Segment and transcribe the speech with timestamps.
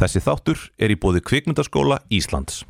[0.00, 2.62] Þessi þáttur er í bóði kvikmyndaskóla Íslands.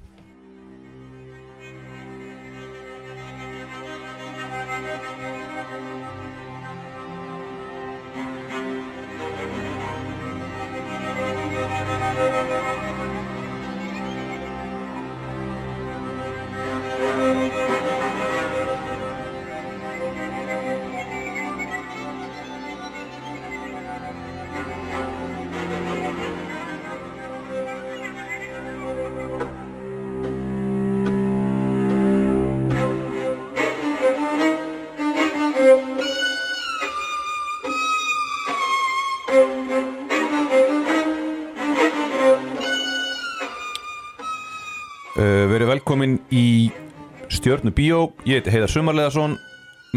[47.51, 47.99] Stjörnu Bíó,
[48.31, 49.33] ég heiti Heiðar Sumarleðarsson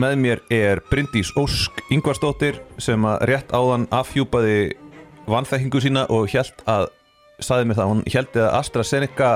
[0.02, 4.72] með mér er Bryndís Ósk Ingvarsdóttir sem að rétt áðan afhjúpaði
[5.30, 6.88] vannþekkingu sína og held að
[7.46, 9.28] saði mér það, hún held að AstraZeneca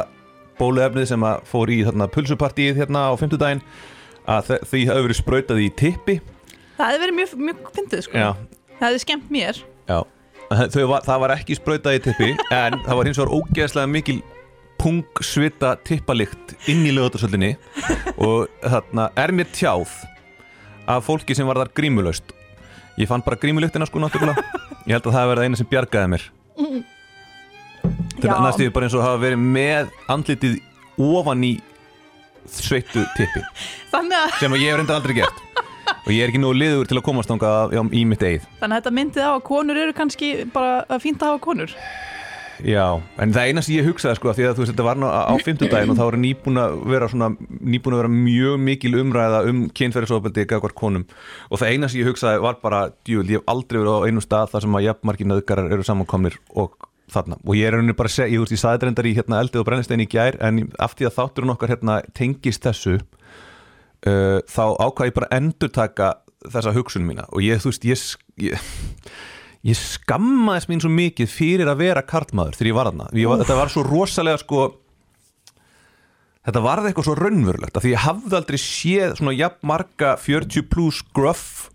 [0.58, 3.62] bóluefnið sem að fór í þarna pulsupartíið hérna á fimmtudaginn
[4.26, 6.16] að þe- því hafi verið sprautað í tippi.
[6.80, 8.18] Það hefði verið mjög, mjög fyndið sko.
[8.18, 8.32] Já,
[8.80, 9.62] Það hefði skemmt mér.
[9.94, 10.00] Já.
[10.50, 14.18] Var, það var ekki sprautað í tippi en það var hins vegar ógeðslega mikil
[14.78, 17.56] pungsvita tippalikt inn í lögutarsöllinni
[18.18, 19.94] og þarna er mér tjáð
[20.88, 22.34] af fólki sem var þar grímulaust.
[22.98, 24.42] Ég fann bara grímulyktina sko náttúrulega.
[24.88, 26.28] Ég held að það það eina sem bjargaði mér.
[28.18, 28.42] Þetta Já.
[28.42, 30.56] næstu bara eins og hafa verið með andlitið
[30.98, 31.52] ofan í
[32.50, 33.44] sveittu tippi
[33.92, 35.44] Þannig að, sem að ég hef reyndar aldrei gert.
[36.08, 38.78] Og ég er ekki nú liður til að komast já, í mitt eigið þannig að
[38.80, 41.76] þetta myndið á að konur eru kannski bara að fínt að hafa konur
[42.66, 45.06] Já, en það eina sem ég hugsaði sko því að þú veist þetta var ná
[45.14, 49.42] á fimmtudaginn og þá er nýbúin að vera svona nýbúin að vera mjög mikil umræða
[49.52, 51.06] um kynferðisofbeldi gagvart konum.
[51.52, 54.26] Og það eina sem ég hugsaði var bara djúl, ég hef aldrei verið á einu
[54.26, 56.76] stað þar sem að jafnmarki nöðgarar eru samankomnir og
[57.14, 57.38] þarna.
[57.46, 59.16] Og ég er rauninni bara að segja, ég, þú veist, ég saði þetta reyndar í
[59.18, 62.98] hérna, eldið og brennistein í gær en af því að þátturinn okkar hérna tengist þessu
[62.98, 66.14] uh, þá ákvað ég bara endurtaka
[66.48, 67.28] þessa hugsun mína.
[67.32, 68.04] Og ég, þú veist, ég,
[68.50, 68.72] ég
[69.66, 73.58] ég skammaðist mín svo mikið fyrir að vera karlmaður þegar ég var Ég var, þetta
[73.58, 74.68] var svo rosalega sko
[76.48, 81.02] þetta varði eitthvað svo raunverulegt því ég hafði aldrei séð svona jafn marga 40 plus
[81.16, 81.70] gruff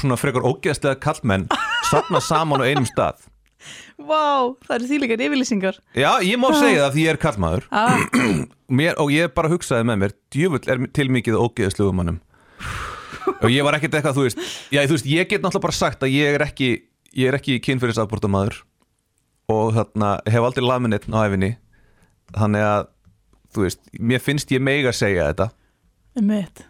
[0.00, 1.46] svona frekar ógeðslega kallmenn
[1.90, 3.26] safna saman á einum stað.
[3.94, 5.76] Vá, það eru þýleikar yfirlýsingar.
[5.96, 7.68] Já, ég má segja það því ég er karlmaður.
[7.70, 8.00] Ah,
[8.80, 12.18] mér, og ég bara hugsaði með mér djöfull er til mikið ógeðslegu mannum
[13.24, 16.04] og ég var ekkert eitthvað þú veist, já, þú veist, ég get náttúrulega bara sagt
[16.04, 16.68] að ég er ekki
[17.14, 18.60] ég er ekki kynfyrirsafbórtamaður
[19.52, 21.54] og þarna hef aldrei laminett á æfinni
[22.34, 22.86] þannig að
[23.54, 25.50] þú veist, mér finnst ég mega að segja þetta.
[26.18, 26.64] Um mitt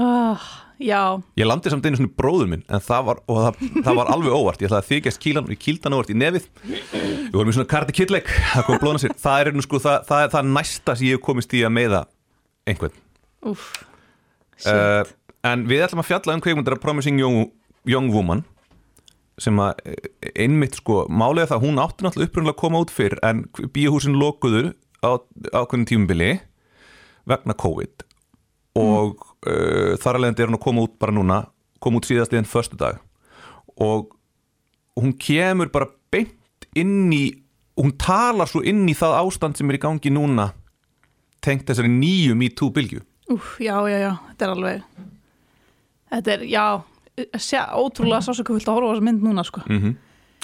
[0.00, 0.44] ah,
[0.78, 4.34] Já, ég landi samt einu svona bróður minn en það var, það, það var alveg
[4.36, 4.60] óvart.
[4.62, 6.46] Ég ætlaði að þykjast kílan og ég kíldan óvart í nefið.
[6.68, 9.96] Við vorum í svona karti kittleik það kom blóðna sér, það er, nú sko, það,
[10.06, 12.04] það er það næsta sem ég hef komist í að meiða
[12.70, 12.94] einhvern.
[14.58, 15.10] Shit, uh,
[15.50, 17.50] en við ætlum að fjalla um kveikmyndar Promising Young,
[17.88, 18.44] Young Woman
[19.42, 23.18] sem að eh, einmitt sko málega það, hún átti náttúrulega upprunnulega að koma út fyrr
[23.26, 23.44] en
[23.74, 24.72] bíóhúsin lokuður
[25.04, 25.18] á
[25.54, 26.30] ákveðin tímubili
[27.28, 28.04] vegna COVID
[28.78, 31.42] og uh, þar alveg er hún að koma út bara núna
[31.82, 32.98] koma út síðast liðan förstu dag
[33.78, 34.14] og
[34.98, 37.24] hún kemur bara beint inn í
[37.78, 40.50] hún talar svo inn í það ástand sem er í gangi núna
[41.44, 43.04] tengt þessari nýju MeToo bylgju.
[43.30, 44.84] Úff, já, já, já Þetta er alveg
[46.08, 46.64] Þetta er, já,
[47.38, 49.64] sjá, ótrúlega sásökufullt að horfa á þessa mynd núna sko.
[49.68, 49.96] Mm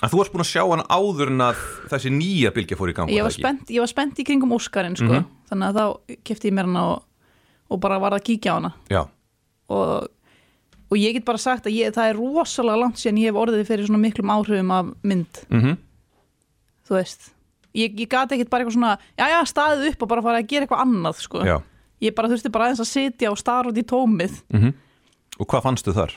[0.02, 2.94] En þú varst búin að sjá hann áður en að þessi nýja bylgja fór í
[2.96, 5.06] gang ég var spennt, ég var spennt í kringum Óskarinn sko.
[5.06, 5.28] Mhm.
[5.48, 7.04] Þannig að þá kefti ég mér hana og,
[7.70, 8.72] og bara var að kíkja á hana.
[9.70, 10.08] Og,
[10.90, 13.64] og ég get bara sagt að ég, það er rosalega langt síðan ég hef orðið
[13.70, 15.40] fyrir svona miklum áhrifum af mynd.
[15.48, 15.78] Mm
[16.84, 17.30] þú veist
[17.72, 20.50] ég, ég gati ekkert bara eitthvað svona já já staðið upp og bara fara að
[20.50, 21.44] gera eitthvað annað sko.
[22.04, 24.42] ég bara þurfti bara aðeins að sitja og stara út í tómið.
[24.52, 24.74] Mm
[25.34, 26.12] Og hvað fannstu þar?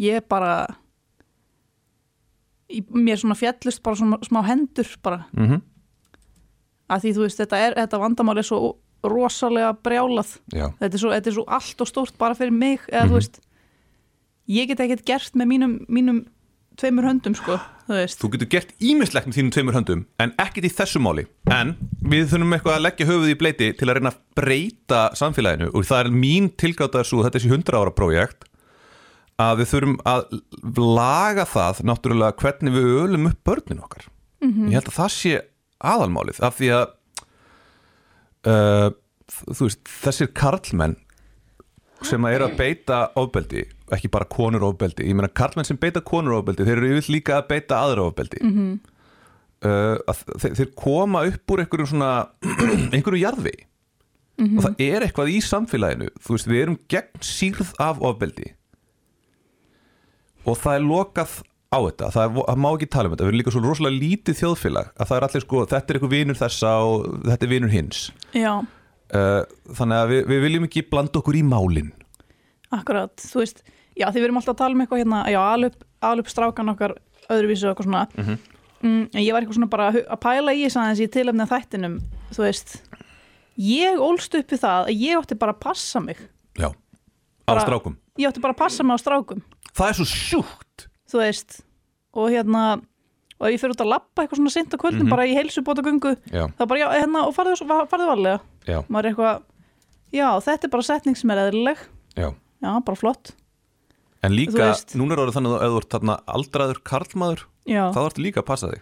[0.00, 0.54] Ég bara
[2.94, 5.24] mér svona fjallust bara svona smá hendur bara.
[5.36, 5.60] Mm
[6.90, 8.56] að því þú veist þetta, er, þetta vandamál er svo
[9.06, 10.32] rosalega brjálað.
[10.50, 13.10] Já, þetta er, svo, þetta er svo allt og stórt bara fyrir mig eða Mhm.
[13.12, 13.38] þú veist
[14.50, 16.18] ég get ekkert gert með mínum, mínum
[16.76, 20.72] tveimur höndum sko þú þú getur gert ímislegt með þínum tveimur höndum en ekkert í
[20.74, 21.26] þessu máli.
[21.46, 25.70] En við þurfum eitthvað að leggja höfuð í bleiti til að reyna að breyta samfélaginu.
[25.74, 28.49] Og það er mín tilgáta svo þetta er þessi 100 ára prójekt
[29.40, 30.24] að við þurfum að
[30.76, 34.08] laga það náttúrulega hvernig við ölum upp börnin okkar.
[34.70, 35.34] Ég held að það sé
[35.90, 36.84] aðalmálið af því að
[38.50, 38.88] uh,
[39.60, 40.96] veist, þessir karlmenn
[42.04, 46.00] sem að eru að beita ofbeldi, ekki bara konur ofbeldi ég meina karlmenn sem beita
[46.00, 48.40] konur ofbeldi þeir eru yfir líka að beita aðra ofbeldi.
[48.40, 48.78] -hmm.
[49.68, 52.12] uh, að þeir, þeir koma upp úr einhverjum svona
[52.94, 53.56] einhverju jarði.
[54.40, 58.54] Og það er eitthvað í samfélaginu þú veist, við erum gegn sýrð af ofbeldi
[60.46, 61.34] og það er lokað
[61.70, 62.10] á þetta.
[62.10, 64.88] Það, er, það má ekki tala um þetta, við erum líka svo rosalega lítið þjóðfélag
[64.96, 68.00] að það er allir sko, þetta er eitthvað vinur þessa og þetta er vinur hins.
[68.34, 69.42] Já, uh,
[69.78, 71.92] þannig að við, við viljum ekki blanda okkur í málin.
[72.70, 73.62] Akkurat, þú veist
[73.98, 76.92] Já, því við erum alltaf að tala um eitthvað hérna Já, alup, alup strákan okkar
[77.30, 78.02] öðruvísu og eitthvað svona.
[78.14, 78.36] Mhm.
[78.82, 81.42] mm, en Ég var eitthvað svona bara að að pæla í þess aðeins í tilefni
[81.44, 81.96] af þættinum
[82.30, 82.76] Þú veist.
[83.60, 86.16] Ég ólst upp við það að ég átti bara að passa mig.
[86.56, 87.96] Já, á Bara- strákum.
[88.16, 89.42] Ég átti bara að passa mig á strákum
[89.76, 90.86] Það er svo sjúkt.
[91.10, 91.60] Þú veist
[92.14, 92.64] Og hérna
[93.40, 95.10] Og ef ég fyrir út að labba eitthvað svona sint á kvöldin Mhm.
[95.14, 97.54] bara í heilsubóta göngu Já, Það er bara, já, hérna, og farðu,
[97.88, 98.40] farðu varlega.
[98.66, 99.42] Já, Maður er eitthvað
[100.12, 101.78] Já, þetta er bara setning sem er eðlileg.
[102.18, 102.34] Já.
[102.62, 103.30] Já, bara flott.
[104.22, 108.42] En líka, núna er orðið þannig að þú ert þarna aldraður karlmaður, þá ertu líka
[108.42, 108.80] að passa þig.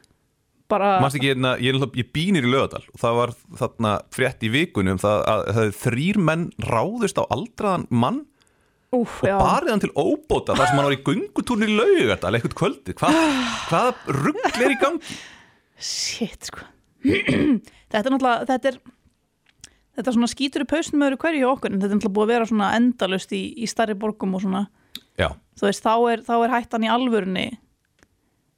[0.68, 3.30] Bara Manst ekki, hérna, ég, náttúrulega- ég býnir í lögadal og það var
[3.60, 8.26] þarna frétt í vikunum það að það er þrýr menn ráðust á aldraðan mann
[8.96, 12.54] Úf, og barið hann til óbóta þar sem hann var í göngutúrni í laugadal eitthvað
[12.56, 13.10] kvöldi, Hva,
[13.68, 15.18] hvaða rugl er í gangi?
[15.76, 16.64] Shit, sko.
[17.04, 18.78] Þetta er náttúrulega, þetta er
[19.98, 22.28] Þetta er svona skítur í pausnum öðru hverju hjá okkur en þetta er náttúrulega búið
[22.28, 24.60] að vera svona endalust í, í starri borgum og svona,
[25.18, 27.46] Já, þú veist, þá er, þá er hættan í alvörunni.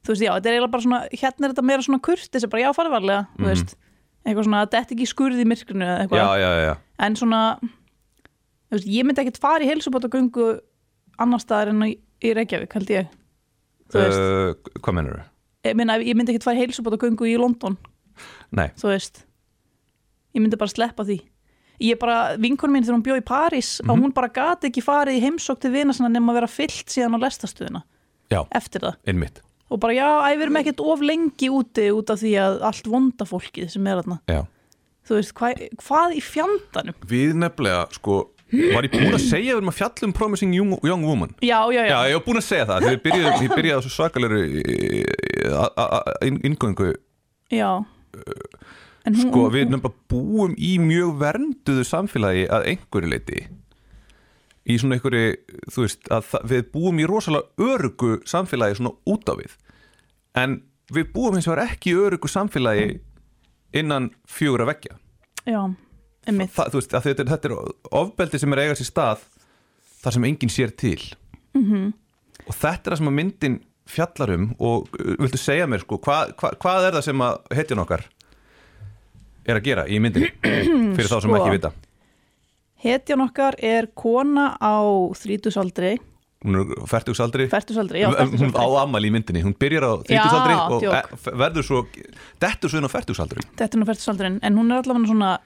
[0.05, 2.49] Þú veist, já, þetta er eiginlega bara svona, hérna er þetta meira svona kurt, þessi
[2.51, 3.73] bara, já, farið varlega, þú veist.
[4.21, 6.73] Eitthvað svona, þetta ekki skurði í myrkrinu eða eitthvað, já, já, já.
[7.07, 7.41] en svona
[8.77, 10.59] veist, ég myndi ekkert fara í heilsubóta göngu
[11.21, 11.95] annar staðar en í,
[12.37, 13.09] Reykjavík, held ég.
[13.91, 15.27] Uh, hvað mennur þau?
[15.67, 17.75] ég, ég myndi ekkert fara í heilsubóta göngu í London
[18.55, 19.23] Nei, þú veist.
[20.35, 21.17] Ég myndi bara sleppa því.
[21.81, 23.89] Ég bara, vinkonum mín þegar hún bjó í París Mhm.
[23.89, 27.15] að hún bara gati ekki farið í heimsók til vina nema að vera fyllt síðan
[27.17, 27.81] á lestastöðuna
[28.29, 28.95] já, eftir það.
[29.07, 29.41] Innmitt
[29.71, 32.87] og bara já, æ, við erum ekkert of lengi úti út af því að allt
[32.87, 34.19] vonda fólkið sem er þarna.
[34.27, 34.45] Já.
[35.07, 36.93] þú veist, hva, hvað í fjandanum?
[37.07, 40.73] Við nefnilega, sko, var ég búin að segja við erum að fjalla um Promising Young,
[40.87, 41.31] young Woman?
[41.39, 42.87] Já, já, já, Já, ég var búin að segja það.
[42.91, 44.43] Ég byrjaði, byrjaði á svo svakalegri
[46.49, 46.91] inngöngu.
[47.51, 47.71] Já.
[49.05, 53.39] en hún, Sko, við nefnilega búum í mjög vernduðu samfélagi að einhverju leiti
[54.69, 55.31] í svona einhverju,
[55.73, 59.55] þú veist, að við búum í rosalega örugu samfélagi svona út á við.
[60.37, 60.59] En
[60.93, 62.99] við búum eins og er ekki örugu samfélagi
[63.73, 64.99] innan fjögur að veggja.
[65.49, 65.90] Já, einmitt
[66.27, 67.55] það, þú veist, þetta, er- þetta er
[68.01, 69.23] ofbeldi sem er að eiga sér stað
[70.03, 71.01] þar sem enginn sér til.
[71.55, 71.91] -hmm.
[72.47, 73.59] og þetta er það sem að myndin
[73.91, 77.37] fjallar um og uh, viltu segja mér sko, hva, hva, hvað er það sem að
[77.57, 78.03] hetjan okkar
[79.45, 80.29] er að gera í myndinni?
[80.95, 81.35] Fyrir þá sem Sko.
[81.41, 81.71] ekki vita.
[82.81, 84.77] hetjan okkar er kona á
[85.17, 85.97] þrítusaldri
[86.45, 90.61] hún er færtugsaldri færtusaldri, já, hún á ammali í myndinni, hún byrjar á þrítugsaldri Já,
[90.71, 90.93] og djók.
[90.95, 91.81] e- verður svo
[92.41, 95.39] dettur svo inn á færtugsaldri en hún er allavega svona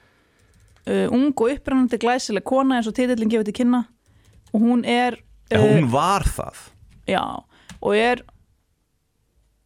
[0.86, 3.84] uh, ung og upprennandi glæsileg kona eins og titillin gefur til kynna.
[4.52, 5.18] Og hún er
[5.50, 6.56] en hún var það.
[7.08, 7.22] já,
[7.80, 8.22] og er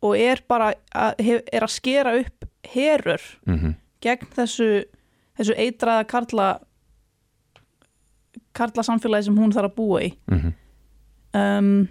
[0.03, 4.67] og er bara að, er að skera upp herur mm gegn þessu
[5.37, 6.49] þessu eitraða karla
[8.57, 10.11] karla samfélagi sem hún þarf að búa í.
[10.31, 10.53] -hmm.
[11.37, 11.89] um,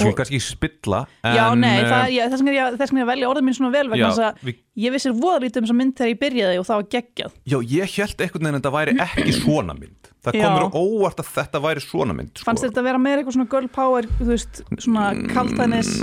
[0.00, 3.44] Svo kannski spilla en, já, nei, það, ég, þess vegna er ég, að velja orðið
[3.44, 6.20] mín svona vel vegna þess að við, ég vissir voðalítið um þessa mynd þegar ég
[6.24, 9.76] byrjaði og það var geggjað já, ég held einhvern veginn að þetta væri ekki svona
[9.78, 10.42] mynd Það Já.
[10.44, 12.44] komur á óvart að þetta væri svona mynd sko.
[12.44, 15.04] fannst þetta vera meira eitthvað svona girl power þú veist, svona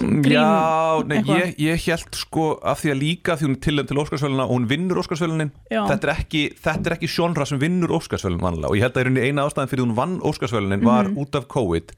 [0.01, 1.37] Mm, grín Já, nei, eitthvað.
[1.37, 4.55] ég, ég held sko af því að líka því hún er tilhend til Óskarsvöluna og
[4.55, 5.83] hún vinnur Óskarsvölunin Já.
[5.91, 9.21] þetta er ekki, þetta er ekki sjónra sem vinnur Óskarsvölun vanlega og ég held að
[9.21, 11.17] eina ástæðan fyrir hún vann Óskarsvölunin var Mhm.
[11.21, 11.91] út af COVID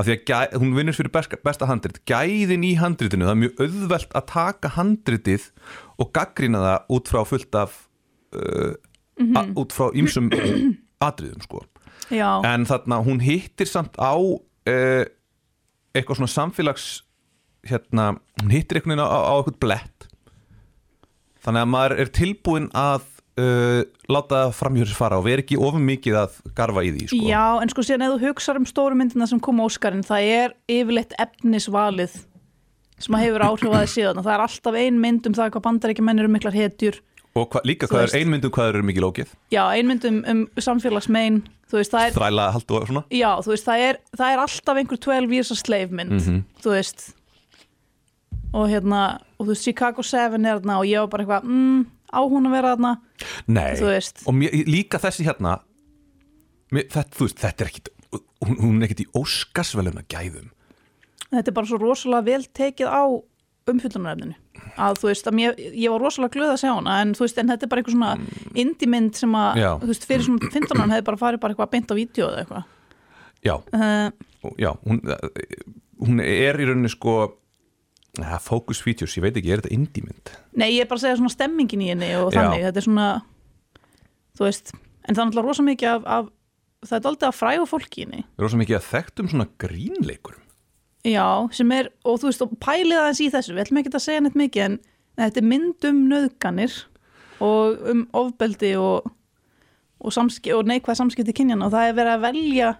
[0.00, 1.12] af því að gæ, hún vinnur fyrir
[1.44, 5.50] besta handrit gæðin í handritinu, það er mjög auðvelt að taka handritið
[5.98, 7.78] og gaggrina það út frá fullt af
[8.36, 8.74] uh,
[9.16, 9.36] Mhm.
[9.36, 10.26] a, út frá ýmsum
[11.08, 11.62] atriðum sko
[12.12, 15.04] já, en þarna hún hittir samt á uh,
[15.96, 16.86] eitthvað svona samfélags
[17.66, 18.10] hérna,
[18.42, 20.08] hún hittir veginn á, á eitthvað blett
[21.46, 23.08] þannig að maður er tilbúin að
[23.40, 23.80] uh,
[24.12, 27.22] láta framhjörðis fara og vera ekki ofum mikið að garfa í því sko.
[27.32, 30.56] já, en sko síðan ef þú hugsar um stóru myndina sem kom Óskarinn það er
[30.76, 32.20] yfirleitt efnisvalið
[32.98, 34.22] sem að hefur áhrif að það síðan.
[34.24, 37.00] Það er alltaf ein mynd um það hvað bandaríkjumenn eru miklar hetjur.
[37.36, 40.40] Og hva, líka hvað er einmyndum hvað eru mikið lókið já, ein mynd um, um
[40.56, 41.42] samfélagsmein.
[41.74, 43.02] Er þræla hald og svona?
[43.12, 46.38] Já, veist, það er, það er alltaf einhver 12 years a slave mynd, Mhm.
[46.62, 47.04] þú veist.
[48.54, 49.00] Og hérna
[49.36, 52.46] og þú veist, Chicago 7 er þarna og ég var bara eitthvað mm, á hún
[52.48, 52.92] að vera þarna?
[53.48, 53.70] Nei,
[54.30, 55.58] og mér, líka þessi hérna
[56.72, 57.88] mér, þetta, veist, þetta er ekkit
[58.46, 60.48] hún, hún er ekkit í óskarsveluna gæðum
[61.32, 63.04] þetta er bara svo rosalega vel tekið á
[63.66, 64.36] umfyllunarefninu
[64.76, 67.40] að þú veist, að mér, ég var rosalega glöð að sjá hana en þú veist,
[67.40, 68.12] en þetta er bara eitthvað svona
[68.62, 69.70] indie mynd sem að, Já.
[69.82, 72.44] þú veist, fyrir svona 15 ára hefði bara farið bara eitthvað beint á vídeo eða
[72.44, 72.70] eitthvað.
[73.46, 75.02] Já, uh, já hún,
[76.02, 77.16] hún er í rauninni sko
[78.20, 80.32] ja, focus features, ég veit ekki, er þetta indie mynd?
[80.56, 82.40] Nei, ég er bara að segja svona stemmingin í henni og Já.
[82.40, 83.10] þannig, þetta er svona
[84.36, 87.68] þú veist, en það er náttúrulega rosa mikið af, af það er aldrei að fræga
[87.70, 88.24] fólki í henni.
[88.26, 90.45] Það er rosa mikið að þekktum svona grínleikurum
[91.06, 94.02] Já, sem er, og þú veist, og pælið aðeins í þessu, við ætlum ekki að
[94.02, 94.78] segja neitt mikið en
[95.20, 96.74] þetta er mynd um nöðganir
[97.46, 99.06] og um ofbeldi og,
[100.00, 102.72] og, samski, og neikvæð samskipti kynjana og það er verið að velja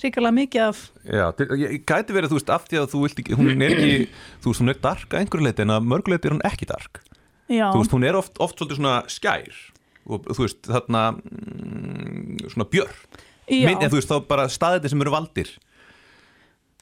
[0.00, 1.26] hrikalega mikið af Já,
[1.60, 3.96] ég gæti verið, þú veist, af því að þú vilt ekki, hún er ekki,
[4.40, 6.68] þú veist, hún er dark að einhverju leiti en að mörgu leiti er hún ekki
[6.70, 7.02] dark.
[7.50, 9.64] Já, þú veist, hún er oft, oft svolítið svona skær
[10.10, 13.02] og þú veist, þarna mm, svona björn.
[13.50, 15.52] En þú veist, þá bara staðið sem eru valdir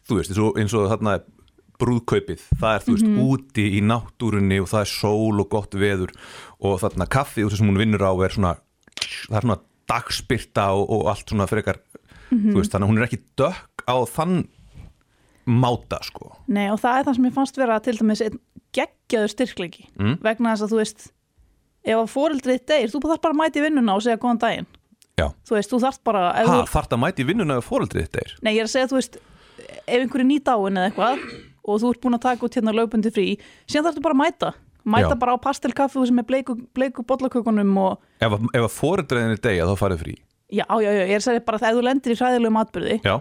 [0.09, 1.19] þú veist, eins og, eins og þarna
[1.79, 3.19] brúðkaupið, það er, þú veist, Mhm.
[3.31, 6.11] úti í náttúrunni og það er sól og gott veður
[6.61, 8.57] og þarna kaffið sem hún vinnur á er svona,
[9.29, 11.79] það er svona dagspyrta og, og allt svona frekar
[12.33, 12.53] Mhm.
[12.53, 14.49] þú veist, þannig að hún er ekki dökk á þann
[15.49, 18.23] máta, sko Nei, og það er það sem ég fannst vera til dæmis
[18.77, 20.19] geggjaður styrkleiki Mm.
[20.21, 21.07] vegna þess að þú veist
[21.85, 24.67] ef að fóreldrið deyr, þú þarf bara að mæta í vinnuna og segja góðan daginn
[25.19, 25.33] Já.
[25.47, 28.35] þú veist, þú þarf bara Ha, þú, þarft að mæti vinnuna ef fóreldrið þetta er
[28.43, 29.17] Nei, ég er að segja, þú veist
[29.59, 31.23] ef einhverju nýdáin eða eitthvað
[31.69, 33.27] og þú ert búin að taka út hérna lögbundi frí
[33.69, 34.53] síðan þarftu bara að mæta.
[34.89, 35.19] Mæta Já.
[35.21, 39.67] bara á pastelkaffu sem er bleiku, bleiku bollakökunum og ef, að- að fóreldriðin er degja
[39.69, 40.15] þá farið frí.
[40.49, 42.95] Já, já, já, ég er að segja bara að ef þú lendir í hræðilegum atbyrði
[43.05, 43.17] já,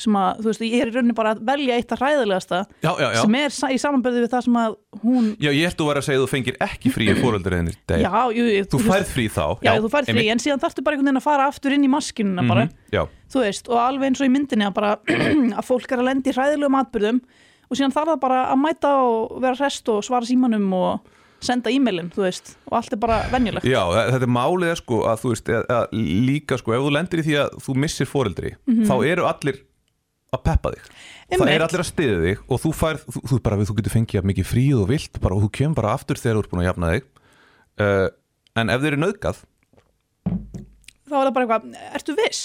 [0.00, 2.90] sem að, þú veist, ég er í rauninni bara að velja eitt af hræðilegasta já,
[2.96, 3.18] já, já.
[3.20, 6.06] sem er í samanbyrði við það sem að hún já ég held þú var að
[6.06, 7.20] segja að þú fengir ekki frí er
[7.92, 10.84] degja já, jú, jú, þú færð frí þá Já, þú færð frí, en síðan þarftu
[10.86, 13.80] bara einhvern veginn að fara aftur inn í maskinuna bara, Mhm, já, þú veist, og
[13.84, 14.92] alveg eins og í myndinni að bara,
[15.60, 17.20] að fólk er að lendi í hræðilegum atbyrðum
[17.68, 21.72] og síðan þarf það bara að mæta og vera hrest og svara símanum og senda
[21.74, 23.66] e-mailin, þú veist, og allt er bara venjulegt.
[23.66, 23.80] já,
[24.12, 25.96] þetta er málið sko að þú veist, að, að
[26.28, 28.52] líka sko ef þú lendir í því að þú missir fóreldri
[28.86, 29.58] þá eru allir
[30.32, 30.92] að peppa þig það
[31.32, 31.40] Mhm.
[31.42, 31.54] Einmitt.
[31.54, 34.46] er allir að stiða þig og þú færð, þú, þú, bara, þú getur fengið mikið
[34.48, 36.90] fríð og vilt bara, og þú kemur bara aftur þegar þú ert búin að jafna
[36.92, 37.04] þig
[37.80, 38.08] uh,
[38.60, 39.36] en ef þeir eru nauðgað
[40.22, 41.64] Þá er það bara eitthvað,
[41.98, 42.42] ertu viss?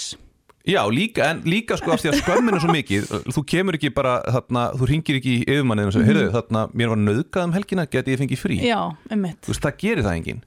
[0.68, 3.90] Já, líka, en líka sko af því að skömmin er svo mikið þú kemur ekki
[3.96, 7.54] bara, þarna, þú ringir ekki í yfirmannið og segir, heyrðu, þarna, mér var nauðgað um
[7.56, 8.68] helgina, geti ég fengið frí Mhm.
[8.68, 8.80] Já,
[9.14, 9.40] einmitt.
[9.40, 10.42] þú veist, það gerir það enginn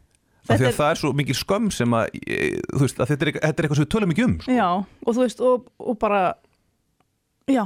[0.50, 2.38] af því að er- það er svo mikið skömm sem að e,
[2.74, 4.52] þú veist, að þetta er, þetta er eitthvað sem við tölum ekki um sko.
[4.52, 4.70] Já,
[5.08, 6.22] og þú veist, og, og bara,
[7.54, 7.66] já,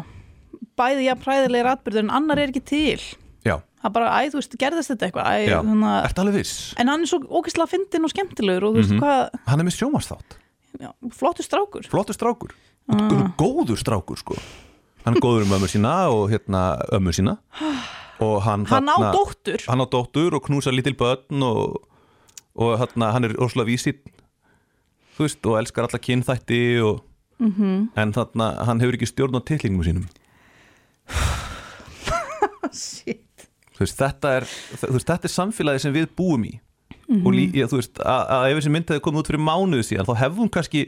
[0.77, 3.00] bæði jafn hræðilegir atbyrður en annar er ekki til.
[3.46, 6.36] Já, Það bara, æ, þú veist, gerðist þetta eitthvað, æ, já, þannig að, ertu alveg
[6.39, 9.01] viss en hann er svo ógeðslega fyndinn og skemmtilegur og þú veist Mhm.
[9.04, 10.38] hvað, Hann er með sjómasþátt,
[10.82, 11.84] já, flottur strákur.
[11.88, 12.51] flottur strákur
[12.89, 13.34] Ah.
[13.38, 14.36] góður strákur sko
[15.06, 17.38] hann er góður um ömmu sína og hérna ömmu sína
[18.20, 19.62] og hann, Hann á þarna- dóttur.
[19.68, 21.77] hann á dóttur og knúsar lítil börn og,
[22.56, 24.01] og hérna, hann er óslega vísitt
[25.18, 27.01] þú veist, og elskar alla kynþætti og,
[27.39, 27.89] Mhm.
[28.00, 30.06] en þarna, hann hefur ekki stjórn á titlingum sínum.
[33.75, 34.46] Veist, þetta er,
[34.88, 36.54] veist, þetta er samfélagi sem við búum í.
[37.20, 39.84] Og lí, ég, þú veist, að, að ef þessi mynd hefði komið út fyrir mánuðu
[39.86, 40.82] síðan þá hefði hún kannski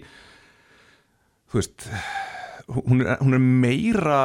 [1.52, 1.86] þú veist
[2.74, 4.22] hún er, hún er meira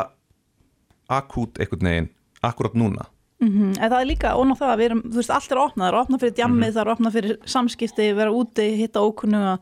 [1.12, 2.08] akút einhvern veginn
[2.48, 3.08] akkurat núna.
[3.42, 5.82] Mm En það er líka óná það að við erum, þú veist, allt er opnað,
[5.82, 6.74] það er opnað fyrir djammið, Mhm.
[6.76, 9.54] það er opnað fyrir samskipti, vera úti, hitta ókunnuga.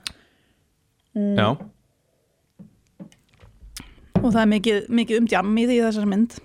[1.17, 1.49] Já,
[4.23, 6.37] og það er mikið, mikið um djammið í þessari mynd.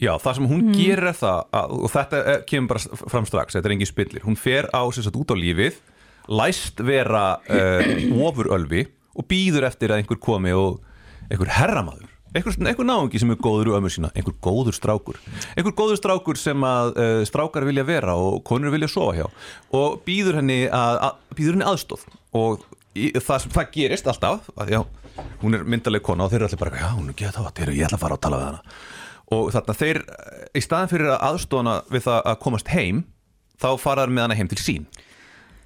[0.00, 3.68] já, það sem hún gerir er það að, og þetta kemur bara fram strax þetta
[3.70, 5.80] er engin spillir, hún fer á sagt út á lífið
[6.30, 7.90] læst vera uh,
[8.28, 8.86] ofurölvi
[9.18, 10.78] og býður eftir að einhver komi og
[11.30, 15.16] einhver herramaður einhver, einhver náungi sem er góður úr ömmu sína einhver góður strákur.
[15.58, 19.26] Einhver góður strákur sem að uh, strákar vilja vera og konur vilja sofa hjá.
[19.74, 22.04] Og býður henni, að, að, býður henni aðstóð
[22.38, 22.62] og
[22.94, 24.80] í, það, sem- það gerist alltaf að já,
[25.42, 27.72] hún er myndaleg kona og þeir eru allir bara já, hún er geta það, þeir,
[27.76, 28.76] ég ætla að fara að tala við hana.
[29.30, 30.02] Og þarna þeir,
[30.58, 33.02] í staðan fyrir að aðstóna við það að komast heim
[33.60, 34.86] þá fara þær með hana heim til sín.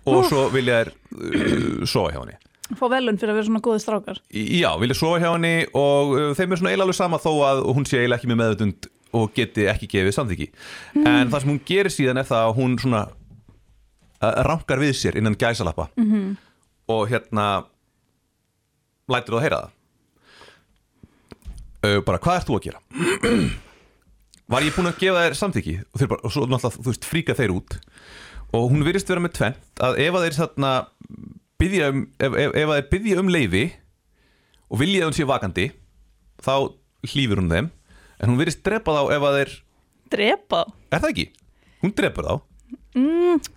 [0.05, 2.41] Og svo vilja þær uh, sofa hjá henni.
[2.75, 4.21] Fá velun fyrir að vera svona góði strákar.
[4.33, 7.63] Já, vilja sofa hjá henni og uh, þeim er svona eiginlega alveg sama þó að
[7.77, 10.47] hún sé eiginlega ekki með meðutund og geti ekki gefið samþyggi
[11.07, 15.21] en það sem hún gerir síðan er það að hún svona uh, rankar við sér
[15.21, 15.87] innan gæsalappa.
[15.95, 16.35] -hmm.
[16.91, 17.47] og hérna
[19.12, 19.73] lætur þú að heyra það?
[21.84, 22.82] Uh, bara hvað ert þú að gera?
[24.54, 27.37] Var ég búin að gefa þér samþyggi og, bara, og svo náttúrulega þú veist fríka
[27.37, 27.76] þeir út.
[28.54, 30.73] Og hún virðist vera með tvent að ef að þeir þarna
[31.61, 33.64] byggja um, ef, ef, ef að þeir byggja um leifi
[34.68, 35.66] og vilja að hún sé vakandi
[36.44, 36.54] þá
[37.14, 37.70] hlýfur hún þeim.
[38.20, 39.54] En hún virðist drepa þá ef að þeir
[40.14, 40.61] Drepa?
[40.92, 41.25] er það ekki?
[41.84, 42.34] hún drepur þá.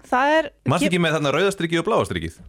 [0.07, 2.39] Það er Manst ekki með þarna rauðastrykið og bláastrykið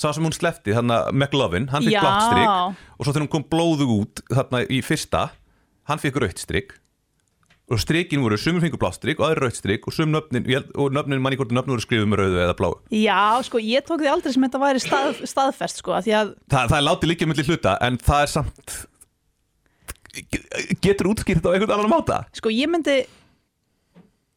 [0.00, 2.04] Sá sem hún slefti, þarna McLovin Hann fikk Já.
[2.04, 2.52] blátt stryk
[2.96, 5.26] Og svo þegar hún kom blóðu út þarna í fyrsta
[5.90, 6.76] Hann fikk rautt stryk
[7.70, 10.96] Og strykin voru, sumur fengur blátt stryk Og aðri rautt stryk Og sum nöfnin, og
[10.96, 14.10] nöfnin manni hvort nöfnin voru skrifuð með rauðu eða bláu Já, sko, ég tók því
[14.14, 17.46] aldrei sem þetta væri stað, staðfest, sko, því að Þa, Það er látið líka milli
[17.46, 18.76] hluta En það er samt
[20.82, 22.24] Getur útskýrt á einhvern annan máta?
[22.34, 23.02] Sko, ég myndi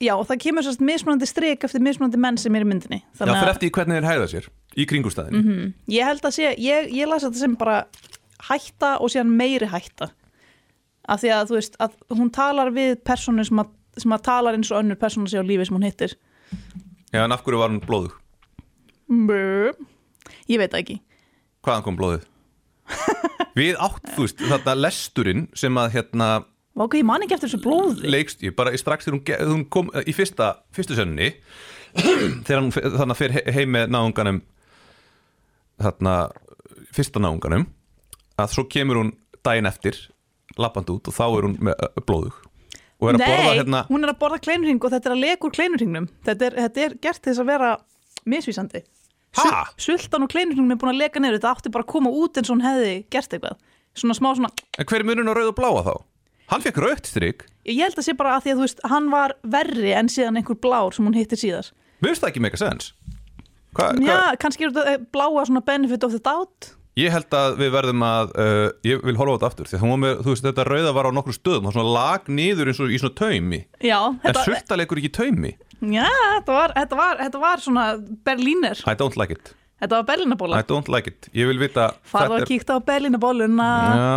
[0.03, 3.39] Já, það kemur sérst mismunandi strik eftir mismunandi menn sem er í myndinni Já, Þannig
[3.39, 4.49] fyrir að eftir hvernig þeir hæða sér
[4.79, 7.83] Í kringustæðin ég held að sé ég, ég las þetta sem bara
[8.49, 10.09] hætta og síðan meiri hætta
[11.03, 14.55] af því að þú veist, að hún talar við personu sem að, sem að talar
[14.57, 16.15] eins og önnur personu sé á lífi sem hún hittir
[17.13, 18.15] Já, en af hverju var hún blóðug?
[19.27, 19.73] Brr.
[20.49, 20.99] Ég veit ekki
[21.63, 22.23] Hvaðan kom blóðið?
[23.59, 26.29] Við átt, þú veist, þarna lesturinn sem að hérna
[26.73, 29.65] Vá, ok, ég man ekki eftir þessu blóði leikst ég bara strax þegar hún, hún
[29.69, 31.29] kom í fyrsta, fyrstu sönni
[32.47, 34.39] þegar hann fe- þarna fer he- heim með náunganum
[35.81, 36.15] þarna
[36.93, 37.67] fyrsta náunganum
[38.39, 39.13] að svo kemur hún
[39.45, 39.97] daginn eftir
[40.59, 41.57] lappand út og þá er hún
[42.05, 42.35] blóðug.
[43.01, 45.23] Og er að Nei, borða hérna hún er að borða kleinurring og þetta er að
[45.25, 47.71] leka úr kleinurringnum þetta er, þetta er gert þess að vera
[48.29, 48.83] misvísandi.
[49.39, 49.63] Ha?
[49.81, 52.49] Sultan og kleinurringnum er búin að leka niður þetta átti bara að koma út eins
[52.49, 53.61] og hún hefði gert eitthvað.
[53.97, 55.93] Svona smá svona en hver er munun á rauð og bláa þá?
[56.53, 57.45] Hann fekk rautt strik.
[57.65, 60.37] Ég held að sé bara að því að þú veist hann var verri en síðan
[60.39, 61.71] einhver blár sem hún hittir síðar.
[62.03, 62.91] Finnst það ekki meika sens
[63.73, 64.05] Hva, hva?
[64.05, 66.71] Já, kannski er þetta bláa svona benefit of the doubt.
[66.95, 69.81] Ég held að við verðum að uh, ég vil horfa á þetta aftur því að
[69.81, 72.69] hún var með, þú veist, þetta rauða var á nokkru stöðum og svona lag niður
[72.69, 73.59] eins og í svona taumi.
[73.81, 75.55] Já, en sultalegur ekki taumi.
[75.81, 77.85] Já þetta, var, þetta, var, þetta var svona
[78.29, 78.83] berlíner.
[78.85, 79.55] I don't like it.
[79.83, 81.25] Þetta var berlínabóla I don't like it.
[81.35, 83.65] Ég vil vita Farðu að kíkta á berlínabóluna
[83.97, 84.13] Já,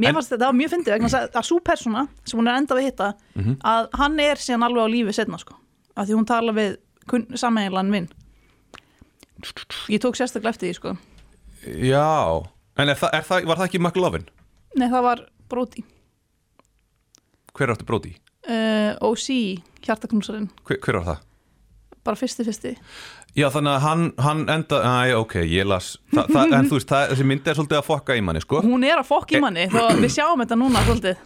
[0.00, 2.74] Mér En- fannst þetta var mjög fyndið að, að svo persóna sem hún er enda
[2.80, 3.54] við hitta Mhm.
[3.62, 5.54] að hann er síðan alveg á lífi setna sko.
[5.96, 6.74] Að því hún tala við
[7.38, 8.08] sammeginlan minn
[9.92, 10.96] Ég tók sérstaklega eftir því sko
[11.66, 12.06] já.
[12.76, 14.26] En er það, er það, var það ekki McLovin?
[14.76, 15.84] Nei það var Brody
[17.56, 18.12] Hver áttu bróti?
[18.48, 19.28] uh, OC,
[19.86, 21.22] hjartaknúsarinn Hver, hver var það?
[22.06, 22.74] bara fyrsti fyrsti
[23.36, 26.88] Já, þannig að hann, hann enda Æ, ok, ég las Þa, það, En þú veist,
[26.92, 29.40] það, þessi myndi er svolítið að fokka í manni, sko Hún er að fokk í
[29.42, 31.24] manni þó að við sjáum þetta núna svolítið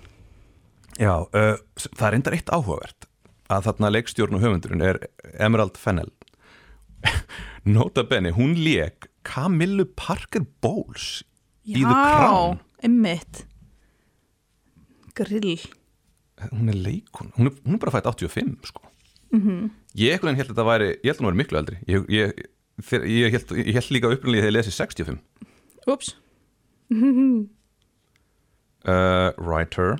[1.00, 1.52] Já, uh,
[1.84, 3.06] það er enda eitt áhugavert
[3.50, 4.98] að þarna leikstjórn og höfundurinn er
[5.42, 6.10] Emerald Fennell
[7.64, 11.22] Nota Bene, hún lék Camillu Parker Bowles
[11.68, 12.60] í The Crown.
[12.82, 13.44] einmitt.
[15.14, 15.60] Grill.
[16.50, 18.86] Hún er leikun, hún er, hún er bara fætt 85 sko.
[19.98, 21.76] Ég ekkert held að þetta væri ég held að hún væri miklu eldri.
[21.90, 22.32] Ég, ég,
[22.80, 25.20] þegar, ég, held, ég held líka upprunlega þegar ég lesi 65
[25.90, 26.08] Ups,
[28.90, 29.98] uh, writer,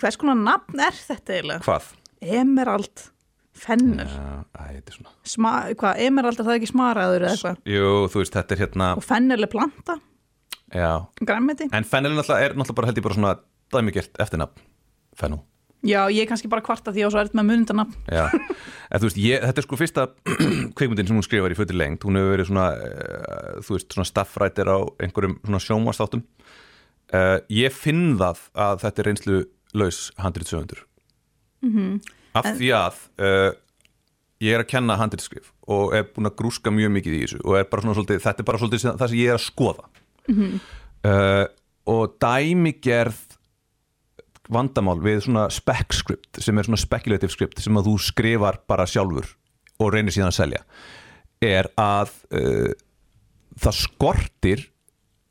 [0.00, 1.64] hvers konar nafn er þetta eiginlega?
[1.66, 1.90] hvað?
[2.22, 3.06] Emerald
[3.52, 4.80] Er
[5.28, 7.60] Sma, hvað, emerald er það ekki smaraður eða eitthvað?
[7.68, 9.98] Jú, þú veist, þetta er hérna og fennel er planta,
[11.20, 13.32] græmiti en Fennel er náttúrulega, er bara held ég bara svona
[13.72, 14.62] dæmigert eftirnafn
[15.18, 15.42] Fennel
[15.84, 19.08] já, ég er kannski bara kvarta því og svo er með munundanafn Já, en þú
[19.08, 20.06] veist, ég, þetta er sko fyrsta
[20.78, 24.08] kveikmyndin sem hún skrifar í fötur lengt hún hefur verið svona, uh, þú veist, svona
[24.08, 29.44] staffrætir á einhverjum svona sjónvastáttum uh, ég finn það að þetta er reynslu
[29.76, 30.86] laus handritsöfundur
[31.66, 32.00] mm
[32.32, 32.52] -hmm.
[32.52, 33.50] af því að uh,
[34.42, 37.58] ég er að kenna handritskrif og er búin að grúska mjög mikið í þessu og
[37.58, 39.84] er bara svona svolítið, þetta er bara svolítið það sem ég er að skoða.
[41.02, 41.46] Uh,
[41.92, 43.20] og dæmigerð
[44.52, 48.86] vandamál við svona spec script sem er svona speculative script sem að þú skrifar bara
[48.90, 49.28] sjálfur
[49.82, 50.62] og reynir síðan að selja
[51.42, 52.70] er að uh,
[53.58, 54.64] það skortir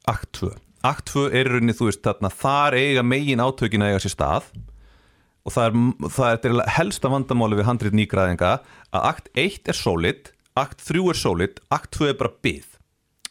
[0.10, 0.52] akt 2
[0.88, 4.52] akt 2 er rauninni þú veist þarna þar eiga megin átökin að eiga sér stað
[5.42, 5.80] og það er,
[6.18, 8.52] það er helsta vandamáli við handrið nýgræðinga
[8.92, 12.68] að akt 1 er solid akt 3 er solid, akt 2 er bara byð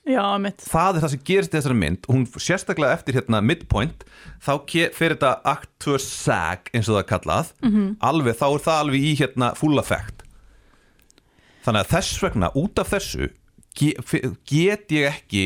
[0.09, 0.25] já,
[0.65, 2.07] það er það sem gerist í þessari mynd.
[2.09, 4.07] Og hún sérstaklega eftir hérna midpoint
[4.43, 4.53] þá
[4.97, 7.53] fer þetta act 2 sag eins og það er kallað.
[8.09, 10.25] Alveg, þá er það alveg í hérna full effect.
[11.67, 13.29] Þannig að þess vegna út af þessu
[13.77, 15.45] get ég ekki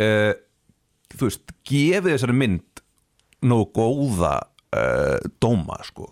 [0.00, 0.32] uh,
[1.12, 2.82] þú veist, gefið þessari mynd
[3.42, 4.36] nógu góða
[4.76, 6.10] uh, dóma sko.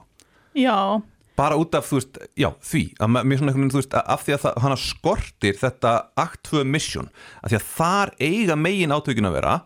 [0.57, 1.03] Já,
[1.37, 5.59] bara út af, þú veist, já, því að veginn, veist, af því að hana skortir
[5.61, 7.11] þetta Act 2 mission
[7.43, 9.59] af því að þar eiga megin átökin að vera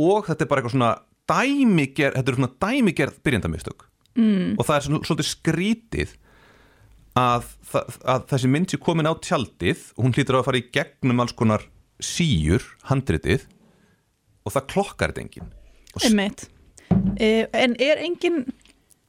[0.00, 0.94] og þetta er bara eitthvað svona
[1.28, 3.84] dæmiger, þetta er svona dæmigerð byrjandamistök
[4.16, 4.56] mm.
[4.56, 6.16] og það er svona, svolítið skrítið
[7.18, 10.62] að, það, að þessi mynd sé komin á tjaldið og hún hlýtur á að fara
[10.62, 11.66] í gegnum alls konar
[11.98, 13.44] síur, handritið
[14.46, 15.50] og það klokkar þetta enginn.
[15.92, 16.04] Og
[17.52, 18.44] en er engin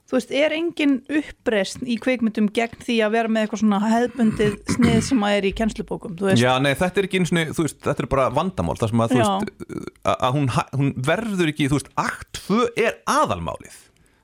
[0.09, 4.55] þú veist, er engin uppreist í kveikmyndum gegn því að vera með eitthvað svona hefðbundið
[4.73, 5.51] snið sem að er í
[6.31, 6.41] veist?
[6.41, 9.03] Já, nei, þetta er ekki eins og, þú veist, þetta er bara vandamál það sem
[9.05, 10.47] að, þú veist, að hún,
[10.79, 13.77] hún verður ekki, þú veist, akt 2 er aðalmálið.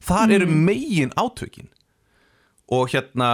[0.06, 0.66] Þar eru Mm.
[0.66, 1.70] megin átökin.
[2.74, 3.30] Og hérna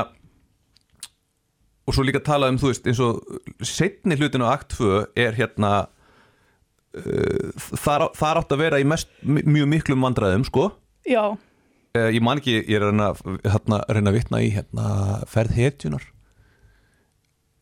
[1.87, 3.23] og svo líka tala um, þú veist, eins og
[3.63, 5.87] setni hlutin á akt 2 er hérna
[6.91, 10.65] á- þar átt að vera í mest, mjög miklum vandræðum, sko.
[11.07, 13.11] Já, uh, ég man ekki, ég er að reyna,
[13.47, 14.87] hérna, reyna að vitna í hérna,
[15.31, 16.03] ferð hetjunar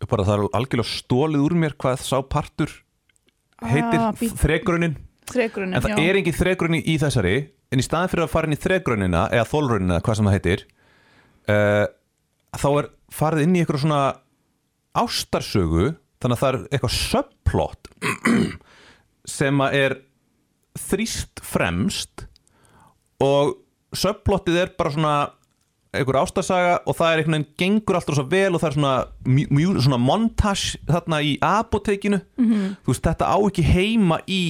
[0.10, 2.72] bara það er algjörlega stólið úr mér hvað sá partur
[3.68, 4.94] heitir Ah, þregrunnin
[5.76, 7.34] en það er engin þregrunni í þessari
[7.70, 10.64] en í staðin fyrir að fara inn í þregrunnina eða þólrunnina, hvað sem það heitir
[11.52, 11.86] uh,
[12.56, 12.88] þá er
[13.20, 14.00] farið inn í eitthvað svona
[15.04, 15.90] ástarsögu
[16.24, 17.92] þannig að það er eitthvað subplot
[19.30, 20.00] sem er
[20.80, 22.26] þrýst fremst
[23.24, 23.58] og
[23.96, 25.16] subplotið er bara svona
[25.90, 28.94] einhver ástarsaga og það er einhvern veginn gengur alltaf svo vel og það er svona,
[29.26, 32.76] mjú- svona montage þarna í apotekinu -hmm.
[32.86, 34.42] þú veist þetta á ekki heima í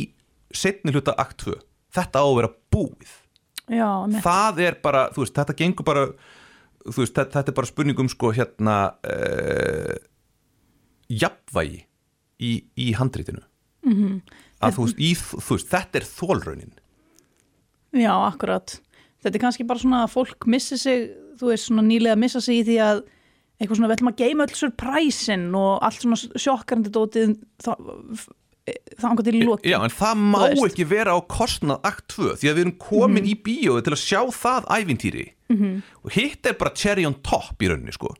[0.51, 1.55] setni hluta akt 2
[1.95, 3.15] þetta á að vera búið.
[3.69, 3.89] Já,
[4.23, 6.05] það er bara, þú veist, þetta gengur bara
[6.85, 9.95] þú veist, þetta, þetta er bara spurningum sko hérna uh,
[11.09, 11.83] jafnvægi
[12.39, 13.43] í, í handritinu.
[13.85, 14.21] Mm -hmm.
[14.59, 16.73] Að þú veist, í, þú veist, þetta er þólraunin
[17.95, 18.75] já, akkurat.
[19.23, 21.07] Þetta er kannski bara svona að fólk missi sig
[21.39, 23.01] þú veist, svona nýlega að missa sig í því að
[23.59, 27.33] eitthvað svona, við ætlum að geima öll surpræsin og allt svona sjokkarandi dótið
[28.99, 32.51] þangar til í loki Já, en það má ekki vera á kostnað akt 2 því
[32.51, 35.25] að við erum komin í bíóið til að sjá það ævintýri.
[35.49, 35.81] -hmm.
[36.03, 38.13] og hitt er bara cherry on top í rauninni sko.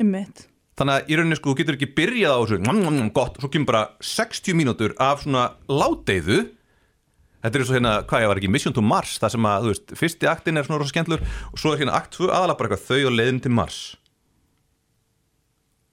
[0.00, 0.48] Einmitt.
[0.78, 3.84] Þannig að í rauninni sko, þú getur ekki byrjað á þessu gott, svo kemur bara
[4.00, 6.40] 60 mínútur af svona láteiðu
[7.42, 9.72] þetta er og hérna, hvað ég var ekki Mission to Mars, það sem að, þú
[9.72, 12.70] veist, fyrsti aktin er svona rosa skemmtlur og svo er hérna akt 2 aðalega bara
[12.70, 13.80] eitthvað þau og leiðin til Mars.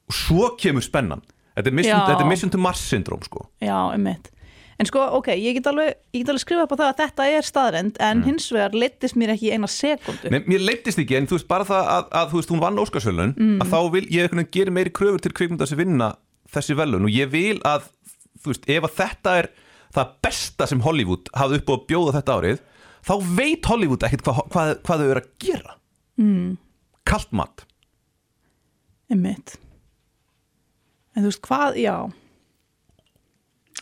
[0.10, 1.24] Og svo kemur spennan.
[1.58, 3.48] Þetta er Mission, þetta er mission to Mars syndróm sko.
[3.65, 4.30] Já, einmitt.
[4.80, 7.24] En sko, ok, ég get alveg, ég get alveg skrifað upp á það að þetta
[7.36, 10.32] er staðrend en hins vegar leittist mér ekki eina sekundu.
[10.32, 12.80] Nei, mér leittist ekki, en þú veist, bara það að, að þú veist, hún vann
[12.80, 13.58] Óskarsvölun, Mm.
[13.60, 16.13] að þá vil ég veginn gera meiri kröfur til kvikmynda sem vinna
[16.54, 17.89] þessi velun og ég vil að
[18.39, 19.50] þú veist, ef að þetta er
[19.98, 22.63] það besta sem Hollywood hafði upp á að bjóða þetta árið,
[23.04, 25.76] þá veit Hollywood ekkert hvað, hvað, hvað þau eru að gera
[26.22, 26.58] mm.
[27.10, 27.65] Kalt mat
[29.10, 29.56] Einmitt.
[31.18, 31.96] En þú veist hvað, já.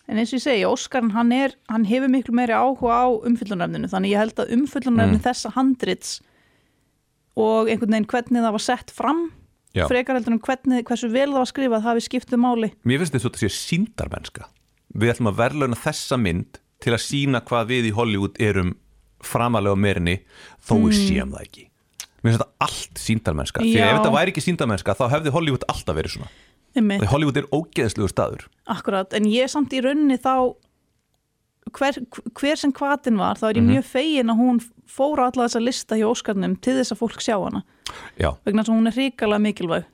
[0.08, 3.89] En eins og ég segi, Óskarn, hann, er, hann hefur miklu meiri áhuga á umfyllunarefninu,
[3.91, 6.13] þannig ég held að umfyllunarefni þessa handrits
[7.38, 9.26] og einhvern veginn hvernig það var sett fram,
[9.76, 9.84] Já.
[9.91, 12.72] frekar heldur en hvernig, hversu vel það var skrifað, það hafi skiptuð máli.
[12.88, 14.48] Mér finnst þetta sé síndarmennska
[14.98, 18.78] Við ætlum að verðlauna þessa mynd til að sína hvað við í Hollywood erum
[19.26, 20.15] framalega meirinni
[20.63, 21.65] þó við séum það ekki.
[22.24, 25.67] Mér finnst þetta allt síndarmennska Því að ef þetta væri ekki síndarmennska þá hefði Hollywood
[25.67, 26.32] alltaf verið svona
[26.78, 27.04] Einmitt.
[27.12, 30.54] Hollywood er ógeðslugur staður Akkurat, en ég samt í rauninni þá
[31.78, 31.98] hver,
[32.38, 33.72] hver sem hvatin var, þá er ég Mhm.
[33.76, 37.36] mjög fegin að hún fóra alla þessa lista hjá Óskarnum til þess að fólk sjá
[37.44, 37.63] hana
[38.20, 39.86] Já, vegna þess að hún er hrikalega mikilvæg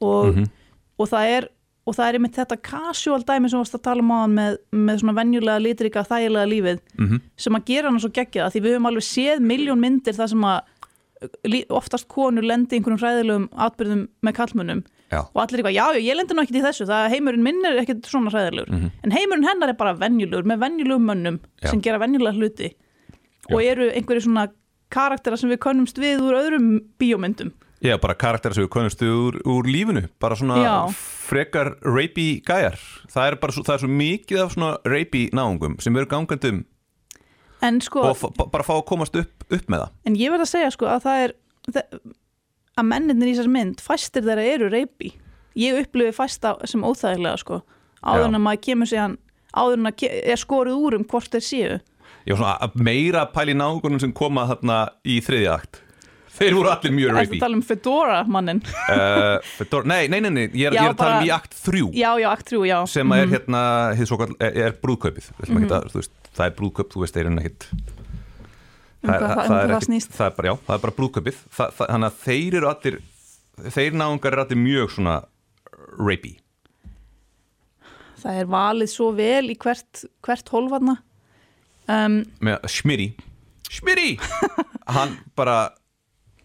[0.00, 0.50] og, Mhm.
[0.98, 1.48] og það er
[1.88, 4.56] og það er einmitt þetta casual dæmi sem varst að tala um á hann með,
[4.72, 7.20] með svona venjulega litrika þægilega lífið Mhm.
[7.36, 10.40] sem að gera hana svo geggjaða því við höfum alveg séð miljón myndir þar sem
[10.42, 10.60] að
[11.70, 16.18] oftast konur lendi í einhverjum hræðilegum atbyrðum með kallmunum já, og allir eitthvað, já, ég
[16.18, 18.90] lendi nú ekkert í þessu það heimurinn minn er ekkert svona hræðilegur.
[19.04, 21.40] En heimurinn hennar er bara venjulegur með venjulegum mönnum.
[21.62, 21.70] Já.
[21.72, 22.72] sem gera venjulega hluti.
[23.52, 24.48] Og eru einhverju svona
[24.92, 26.68] karaktera sem við könnumst við úr öðrum
[27.00, 27.52] bíómyndum.
[27.84, 30.08] Já, bara karakter sem við konustu úr, úr lífinu.
[30.18, 30.88] Bara svona
[31.28, 32.80] frekar rapey gæjar.
[33.12, 36.64] Það er bara svo, það er svo mikið af svona rapey náungum sem eru gangandum
[37.62, 39.94] en sko, og bara fá að komast upp, upp með það.
[40.06, 41.34] En ég verð að segja sko að það er
[41.74, 42.00] það,
[42.78, 45.12] að menninir í þessar mynd fæstir þeirra eru reypi
[45.58, 47.62] ég upplifi fæsta sem óþægilega sko.
[48.02, 48.38] Áður en Já.
[48.38, 49.18] að maður kemur sig hann
[49.56, 51.76] áður en að er skorið úr um hvort þeir séu.
[52.28, 55.82] Var svona meira í náungunum sem koma þarna í þriðja akt.
[56.38, 60.20] Þeir voru allir mjög Það er að tala um Fedora mannin uh, Fedor- nei, nei,
[60.22, 61.88] nei, nei, ég er, Já, ég er að tala um í akt þrjú.
[61.98, 62.76] Já, já, akt þrjú, já.
[62.92, 63.62] Sem er hérna
[63.98, 65.32] hið svo kall, er, er brúðkaupið.
[65.48, 66.10] Mm -hmm.
[66.38, 67.34] það er brúðkaup, þú veist, þeir eru
[68.98, 70.12] Um hvað það- um hvað það snýst.
[70.16, 73.00] það er bara, já, það er bara það, þannig að þeir eru allir
[73.74, 75.16] þeir náungar eru allir mjög svona
[75.98, 76.38] rapey.
[78.18, 80.96] Það er valið svo vel í hvert, hvert hólfarna
[81.86, 83.12] um, með Schmiri
[83.70, 84.18] Schmiri
[84.96, 85.70] hann bara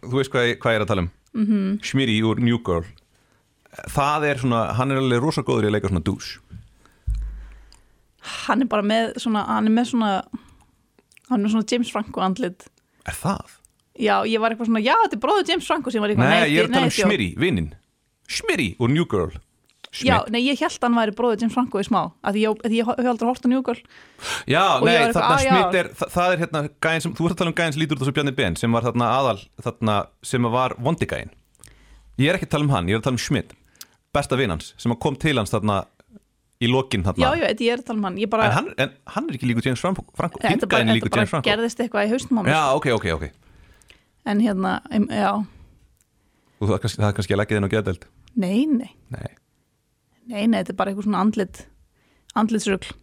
[0.03, 1.11] þú veist hvað, hvað ég er að tala um?
[1.33, 1.81] Mm -hmm.
[1.81, 2.85] Schmiri úr New Girl.
[3.89, 6.39] Það er svona, hann er alveg rosa góður í að leika svona douche.
[8.45, 10.23] Hann er bara með svona hann er með svona
[11.29, 12.67] hann er svona James Franco andlit
[13.07, 13.55] er það?
[13.99, 16.51] já, ég var eitthvað svona, já, þetta er bróður James Franco sem var eitthvað, Nei,
[16.53, 16.93] ég er að tala um.
[16.97, 17.73] Schmiri, vinnin
[18.27, 19.33] Schmiri og New Girl
[19.93, 20.31] Já, Schmidt.
[20.33, 23.09] nei, ég held hann væri bróður James Franco í smá að ég, að ég hef
[23.11, 23.81] aldrei hort á New Girl
[24.49, 27.13] Já, nei, var eitthvað, þarna "Ah, já." Schmidt er það, það er hérna, gæðin sem,
[27.13, 29.09] þú ert að tala um gæðin sem lítur út þessu Bjarni Ben sem var þarna
[29.19, 31.29] aðal, þarna sem var vondigæðin
[32.17, 33.53] Ég er ekki að tala um hann, ég er að tala um Schmidt
[34.13, 35.83] besta vin hans, sem kom til hans þarna
[36.61, 37.23] í lokin þarna.
[37.23, 38.19] Já, já, þetta ég er að tala um hann.
[38.29, 41.41] Bara, en, hann, en hann er ekki líkur James Franco, þetta bara, er þetta bara
[41.47, 42.53] gerðist eitthvað í haustum á mér.
[42.53, 43.25] Já, ok, ok, ok.
[44.31, 44.77] En hérna,
[45.09, 45.31] já,
[46.63, 48.05] Og það er kannski, það kannski að leggja þinn á geðdeld
[48.39, 48.91] nei, nei.
[49.11, 49.31] Nei,
[50.23, 51.65] Nei, nei, þetta er bara eitthvað svona andlit
[52.39, 52.93] andlitsrugl.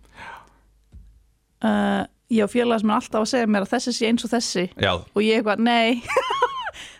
[1.60, 4.30] Uh, Ég og félaga sem er alltaf að segja mér að þessi sé eins og
[4.30, 4.62] þessi.
[4.78, 4.90] Já.
[5.02, 5.98] Og ég eitthvað, nei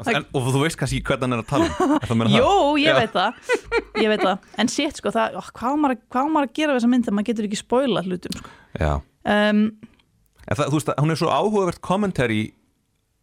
[0.08, 2.34] en, Og þú veist kannski hvernig hann er að tala um það?
[2.38, 3.16] Jú, ég veit
[4.00, 6.00] Ég veit það, en sétt sko það, ó, hvað, á maður,
[6.32, 8.56] maður að gera við þessa mynd þegar maður getur ekki spoila hlutum sko.
[8.80, 8.92] Já
[9.24, 9.62] um,
[10.48, 12.40] það, þú veist, hún er svo áhugavert kommentari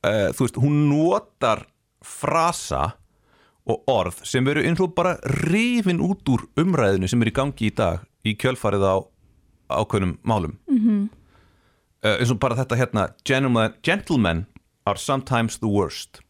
[0.05, 1.65] uh, þú veist, hún notar
[2.05, 2.83] frasa
[3.67, 7.67] og orð sem veru eins og bara rifin út úr umræðinu sem er í gangi
[7.67, 8.95] í dag í kjölfarið á
[9.81, 11.01] ákveðnum málum mm -hmm.
[12.05, 14.45] uh, eins og bara þetta hérna gentlemen, gentlemen
[14.85, 16.21] are sometimes the worst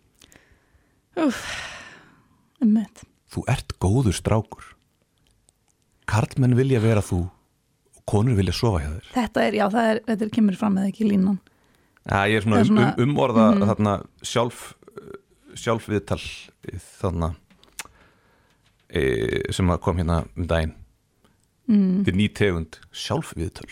[2.62, 3.04] Einmitt.
[3.28, 4.64] þú ert góður strákur.
[6.08, 9.10] Karlmenn vilja vera þú og konur vilja sofa hjá þér.
[9.14, 11.40] Þetta er, já, það er, þetta er kemur fram eða ekki línan.
[12.08, 14.62] Já, ég er svona, er svona- um, um, umorða þarna sjálf
[15.58, 16.22] sjálfviðtal
[17.02, 17.32] þarna
[18.90, 19.02] e,
[19.52, 20.76] sem kom hérna um daginn.
[21.68, 22.04] Mm.
[22.06, 23.68] þetta er ný tegund sjálfviðtal.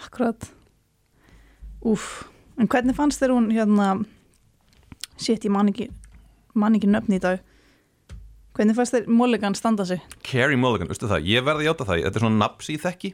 [0.00, 0.48] Akkurat.
[1.84, 2.24] Úf,
[2.56, 3.90] en hvernig fannst þér hún hérna
[5.16, 5.90] Shit, ég man ekki
[6.76, 7.42] ekki nöfn í dag.
[8.56, 10.00] Hvernig fannst þér Mulligan standa sig?
[10.24, 12.02] Carey Mulligan, veistu það, ég verði að játa það.
[12.06, 13.12] Þetta er svona nafs í þekki.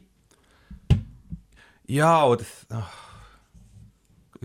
[1.91, 2.95] Já þetta ah.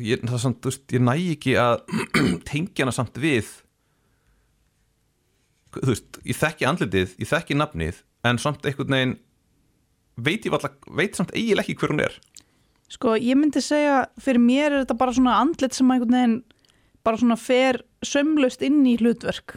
[0.03, 1.79] ég, það samt, veist, ég næ ekki að
[2.51, 3.53] tengja hana samt við
[5.77, 9.17] þú veist, ég þekki andlitið, ég þekki nafnið en samt einhvern veginn
[10.19, 12.19] veit ég valla, veit samt eiginlega ekki hver hún er.
[12.91, 16.39] Sko, ég myndi segja, fyrir mér er þetta bara svona andlit sem einhvern veginn
[17.09, 19.57] bara svona fer sömlust inn í hlutverk.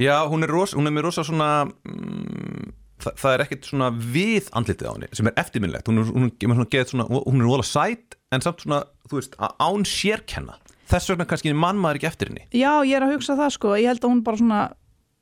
[0.00, 3.88] Já, hún er, ros, hún er með rosa svona mm, það, það er ekkert svona
[3.92, 7.22] við andlitið á henni sem er eftirminnlegt hún er, hún er, hún er, svona, svona,
[7.26, 10.56] hún er rola sæt en samt svona, þú veist, að án sérkenna
[10.92, 13.76] þess vegna kannski mann maður ekki eftir henni Já, ég er að hugsa það sko,
[13.80, 14.62] ég held að hún bara svona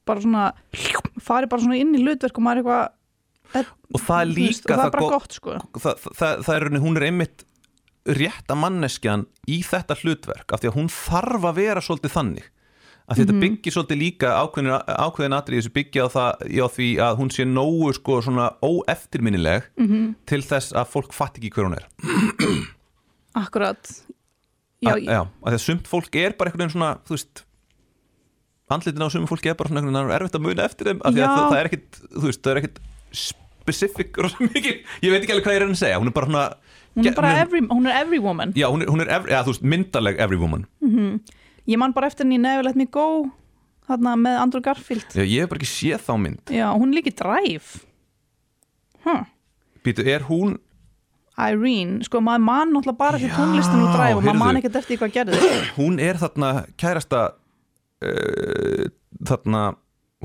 [0.08, 0.46] bara svona,
[1.22, 2.96] fari bara svona inn í hlutverk og maður er eitthvað
[3.90, 5.54] og það er þú veist, líka og það er bara gott sko.
[5.82, 7.46] það, það, það er hún er einmitt
[8.06, 12.48] rétta manneskjan í þetta hlutverk af því að hún þarf að vera svolítið þannig.
[13.10, 16.66] Af því að þetta byggir svolítið líka ákveðin, ákveðin atrið þessu byggja á, það, á
[16.70, 20.14] því að hún sé nógu sko svona óeftirminnileg -hmm.
[20.30, 21.88] til þess að fólk fatt ekki hver hún er.
[23.42, 23.82] Akkurat.
[24.80, 27.42] Já, A, já, af því að sumt fólk er bara einhvern veginn svona þú veist
[28.70, 31.02] andlitin á sumt fólki er bara svona einhvern veginn er erfitt að muna eftir þeim
[31.04, 32.80] af því að það, það er ekkit þú veist, það er ekkit
[33.20, 36.30] specific rosa mikið, ég veit ekki alveg hvað ég er að segja hún er bara
[36.30, 36.46] svona
[36.96, 38.52] hún er bara er- every, hún er every woman.
[38.56, 40.66] Já, hún er, hún er every, ja, þú veist, myndaleg every woman
[41.68, 43.28] Ég man bara eftir henni í Never Let Me Go
[43.86, 45.04] þarna með Andrew Garfield.
[45.14, 47.84] Já, ég hef bara ekki séð þá mynd Já, hún er líki Drive.
[49.04, 49.22] Huh.
[49.84, 50.58] Býtu, er hún
[51.40, 54.44] Irene, sko maður man náttúrulega bara Já, tónlistinu og Drive og maður heyrðu.
[54.44, 55.52] man ekkert eftir hvað gerði.
[55.78, 56.50] Hún er þarna
[56.80, 57.20] kærasta
[58.04, 58.84] uh,
[59.30, 59.62] Þarna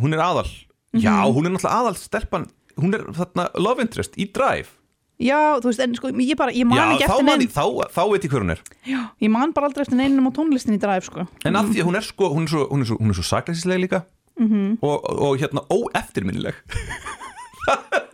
[0.02, 0.50] Hún er aðal
[0.96, 2.46] Já, hún er náttúrulega aðal stelpan
[2.80, 4.72] Hún er þarna love interest í Drive
[5.16, 7.52] Já, þú veist, en sko ég bara, ég man Já, ekki þá, eftir man, neinn.
[7.56, 10.32] þá, þá veit ég hver hún er Já, ég man bara aldrei eftir neinum á
[10.36, 11.24] tónlistin í Drive sko.
[11.48, 13.16] En af því að hún er sko Hún er svo, hún er svo, hún er
[13.16, 14.02] svo sakleisisleg líka
[14.36, 14.78] -hmm.
[14.82, 16.56] og, og, hérna óeftirminnileg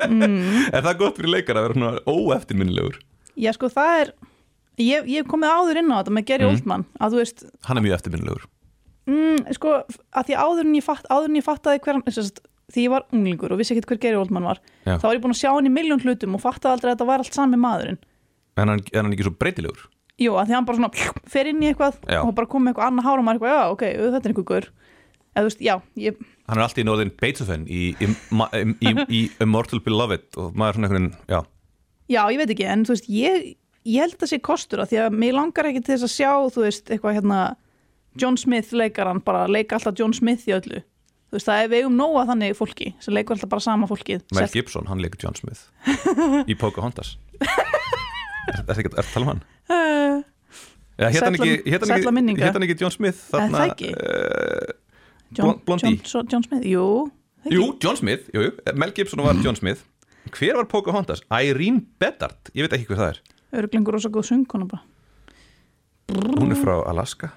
[0.10, 0.70] mm.
[0.74, 3.00] Er það gott fyrir leikar að vera svona óeftirminnilegur
[3.40, 4.14] Já, sko það er
[4.82, 6.54] ég, ég hef komið áður inn á þetta með Gary Mhm.
[6.56, 8.46] Oldman að þú veist, Hann er mjög eftirminnilegur
[9.08, 9.76] mm, sko
[10.14, 12.42] að því áður en ég, fatt, áður en ég fattaði hver hann sérst,
[12.74, 14.96] því ég var unglingur og vissi ekkert hver Gary Oldman var Já.
[14.98, 17.10] þá var ég búin að sjá hann í miljón hlutum og fattaði aldrei að þetta
[17.12, 18.00] var allt sami maðurinn.
[18.60, 19.88] En hann, er hann ekki svo breytilegur?
[20.22, 22.20] Jú, að því hann bara svona fer inn í eitthvað Já.
[22.22, 24.48] og bara kom með eitthvað annað hára og maður eitthvað, já, ok, þetta er einhver
[24.52, 24.68] gaur.
[25.32, 26.18] Eða þú veist, já, ég,
[26.52, 30.74] hann er alltaf í norðin Beethoven í, í, í, í, í Immortal Beloved og maður
[30.74, 31.40] er svona einhvern veginn, já.
[32.12, 33.46] Já, ég veit ekki en þú veist, ég,
[33.88, 36.32] ég held að sé kostur að því að mér langar ekki til þess að sjá
[36.52, 37.40] þú veist, eitthvað hérna
[38.20, 40.84] John Smith leikaran, bara leika alltaf John Smith í öllu
[41.32, 44.26] þú veist, það er við um nóga þannig fólki sem leikur alltaf bara sama fólkið
[44.36, 45.64] Mel Selt- Gibson, hann leikur John Smith
[46.52, 47.16] í Pocahontas.
[47.42, 49.42] Er það ekki það tala um hann?
[49.72, 50.20] uh,
[51.02, 51.38] Ja, hét hann
[52.68, 53.64] ekki, John Smith þarna?
[53.72, 54.76] Uh,
[55.32, 55.96] John, Blon- Blondie.
[56.04, 56.84] John, John Smith, jú
[57.50, 57.64] jú?
[57.82, 59.82] John Smith, jú, jú, Mel Gibson var John Smith.
[60.36, 61.24] Hver var Pocahontas?
[61.34, 63.22] Irene Bedard, ég veit ekki hver það er.
[63.64, 64.84] Örglingur rosa góð söngkona bara.
[66.12, 67.32] Hún er frá Alaska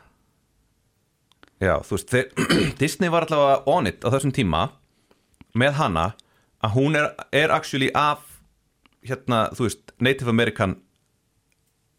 [1.63, 2.47] Já, þú veist, þeir,
[2.83, 4.65] Disney var allavega on it á þessum tíma
[5.55, 6.07] með hana
[6.65, 8.25] að hún er, er actually af
[9.05, 10.79] hérna, þú veist, Native American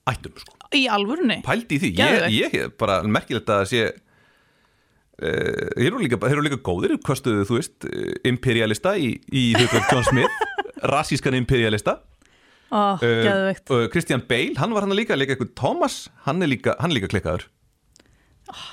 [0.09, 0.57] ættum, sko.
[0.75, 1.39] Í alvörunni?
[1.45, 6.19] Pældi í því, ég, ég er bara merkilegt að það sé uh, þeir eru líka,
[6.25, 10.43] þeir eru líka góðir kostuðu, þú veist, eh, imperialista í, í hlutverk John Smith
[10.95, 11.99] rassískan imperialista
[12.73, 13.69] Ó, geðveikt.
[13.71, 17.13] uh, Christian Bale, hann var hann líka líka Thomas, hann er líka, hann er líka
[17.13, 17.47] klikkaður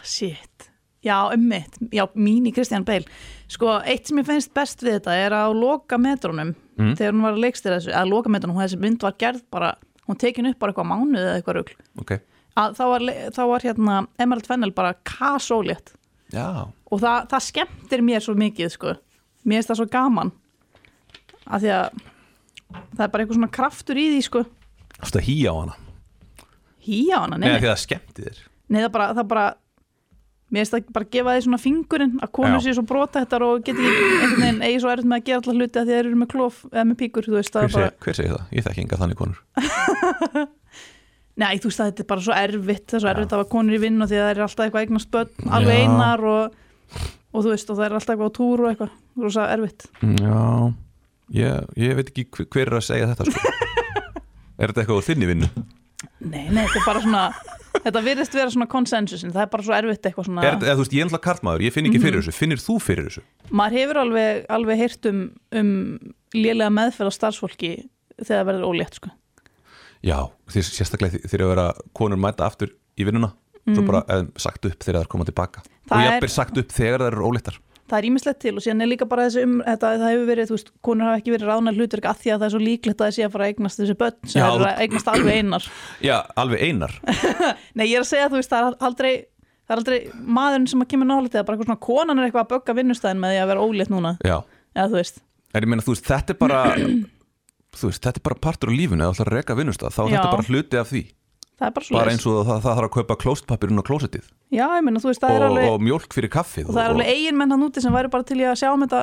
[0.04, 0.71] Shit.
[1.02, 1.78] Já, ummitt.
[1.90, 3.04] Já, mín í Kristján Bale.
[3.50, 6.94] Sko, eitt sem ég finnst best við þetta er að loka metrónum Mm.
[6.96, 9.74] þegar hún var að leikstýra þessu, að loka metrónum, hún þessi mynd var gerð bara,
[10.08, 11.74] hún tekin upp bara eitthvað mánuð eða eitthvað rugl.
[12.00, 12.12] Ok,
[12.56, 12.84] Að þá
[13.36, 15.92] þá var hérna Emerald Fennel bara kasólétt
[16.90, 18.94] og það, það skemmtir mér svo mikið, sko.
[19.44, 20.32] Mér finnst það svo gaman
[21.46, 22.00] að því að
[22.96, 24.42] það er bara eitthvað svona kraftur í því, sko.
[24.96, 25.76] Þú veist að hýja á hana
[26.82, 28.38] Hýja á hana, nei, Nei, það skemmti þér
[28.72, 29.46] Nei, það bara, það bara
[30.52, 32.64] mér finnst það bara að gefa því svona fingurinn að konur Já.
[32.66, 35.38] séu svo brota þetta og geti ekki einhvern veginn eigi svo erfitt með að gera
[35.40, 38.18] alltaf hluti að þeir eru með klof eða með píkur, veist, hver, er bara hver
[38.18, 38.42] segir það?
[38.52, 39.38] Ég þekki enga þannig konur
[41.42, 43.50] Nei, þú veist að þetta er bara svo erfitt það er svo erfitt að hafa
[43.54, 45.84] konur í vinn og því að það er alltaf eitthvað eignast börn, alveg Já.
[45.86, 46.58] einar og,
[47.32, 49.46] og þú veist, og það er alltaf eitthvað á túr og eitthvað, það er svo
[49.56, 49.86] erfitt
[50.20, 50.42] Já,
[51.40, 53.54] ég, ég veit ekki hver, hver er að segja þetta sko.
[54.62, 55.48] Er þetta eitthvað á þinni vinnu?
[56.22, 57.22] Nei, nei, þetta er bara svona
[57.84, 60.84] þetta virðist vera svona konsensusin, það er bara svo erfitt eitthvað svona, Er, eða, þú
[60.84, 62.04] veist, ég er náttúrulega karlmaður, ég finn ekki Mhm.
[62.06, 63.22] fyrir þessu Finnir þú fyrir þessu?
[63.50, 65.20] maður hefur alveg, alveg heyrt um,
[65.52, 65.98] um
[66.34, 67.72] lélega meðferð á starfsfólki
[68.22, 69.10] þegar það verður ólétt, sko
[70.02, 70.18] Já,
[70.50, 74.96] því sérstaklega þegar vera konur mæta aftur í vinnuna Svo bara eða, sagt upp þegar
[74.98, 75.68] það er koma tilbaka Mhm.
[75.88, 77.58] Það Og ég er sagt upp þegar það eru óleittar
[77.90, 80.48] það er ímislegt til og síðan er líka bara þessi um þetta, það hefur verið,
[80.48, 83.02] þú veist, konur hafa ekki verið ráðnar hlutverk að því að það er svo líklegt
[83.02, 85.68] að sé að fara að eignast þessi börn sem Já, er að eignast alveg einar.
[86.08, 86.96] Já, alveg einar.
[87.78, 89.12] Nei, ég er að segja, þú veist, það er aldrei
[89.62, 89.98] það er aldrei
[90.38, 93.22] maðurinn sem að kemur það er bara eitthvað svona konan er eitthvað að bögga vinnustæðin
[93.22, 94.36] með því að vera ólétt núna, Já,
[94.76, 95.22] eða þú veist.
[95.52, 96.62] En ég meina, þú veist, þetta er bara
[97.88, 98.74] veist, þetta er bara partur á
[99.54, 101.21] að vinnustaf, þá Já.
[101.76, 104.30] Bara er eins og það, það þarf að kaupa klóstpapirinn á klósettið.
[104.52, 106.94] Já, ég meina, þú veist, er og, alveg og mjólk fyrir kaffið og það er
[106.96, 109.02] alveg eigin menn hann úti sem væri bara til að sjá um þetta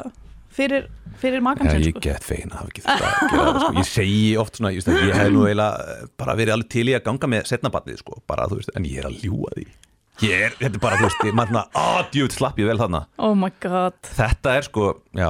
[0.60, 0.88] fyrir,
[1.22, 2.04] fyrir makan Já, sinn, ég sko.
[2.06, 3.74] get fegin að hafa ekki þetta að gera sko.
[3.80, 7.06] Ég segi oft svona, just, ég hef nú eiginlega bara verið alveg til í að
[7.10, 9.68] ganga með setnabatnið sko, bara, þú veist, en ég er að ljúga því.
[10.20, 12.80] Ég er, þetta er bara, þú veist, ég maður svona, að djúið slapp ég vel
[12.82, 13.06] þarna.
[13.24, 14.00] Oh my god.
[14.18, 15.30] Þetta er sko, já.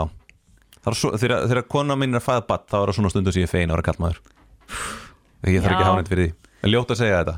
[0.90, 3.74] Þegar, kona mín er að fæða batt þá er það svona stundu sem ég fegin
[3.74, 4.20] að vera kallmaður
[5.50, 7.36] Ég þarf ekki að hafa neitt fyrir því En ljótt að segja þetta.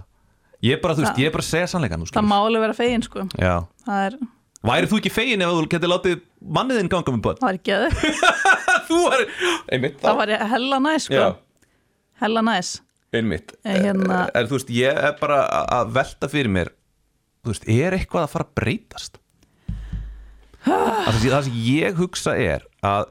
[0.62, 2.78] Ég er bara, þú veist, ég er bara að segja sannleikan Það má alveg vera
[2.78, 3.26] fegin, sko.
[3.42, 4.18] Er,
[4.62, 6.20] Væri þú ekki fegin ef þú getur látið
[6.58, 7.40] manniðinn ganga með börn?
[7.42, 7.86] það er ekki að
[8.92, 9.24] Þú er,
[9.74, 11.18] einmitt Það var hella næs, sko.
[11.18, 11.72] Já,
[12.22, 12.70] Hella næs.
[13.18, 13.56] Einmitt.
[13.66, 16.70] Eh, hérna- En þú veist, ég er bara að velta fyrir mér
[17.42, 19.18] Þú veist, er eitthvað að fara að breytast?
[20.62, 23.08] Sem, það sem ég hugsa er að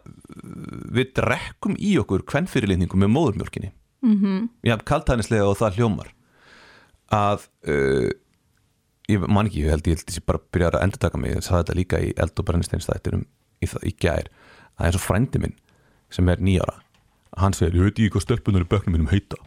[0.95, 4.49] við drekkum í okkur kvennfyrirlitningu með móðurmjólkinni mm -hmm.
[4.65, 6.09] Ég haf kaltænislega og það hljómar.
[7.13, 8.11] Að uh,
[9.09, 11.43] ég man ekki, ég held ég held sé bara að byrja að endurtaka mig, ég
[11.43, 13.25] sagði þetta líka í eld og brennisteinstættinum
[13.63, 14.29] í, í gær
[14.79, 15.57] að eins og frændi minn
[16.11, 16.81] sem er nýjára
[17.39, 19.39] hann segir, ég veit ekki hvað stelpunar í böknum minnum heita.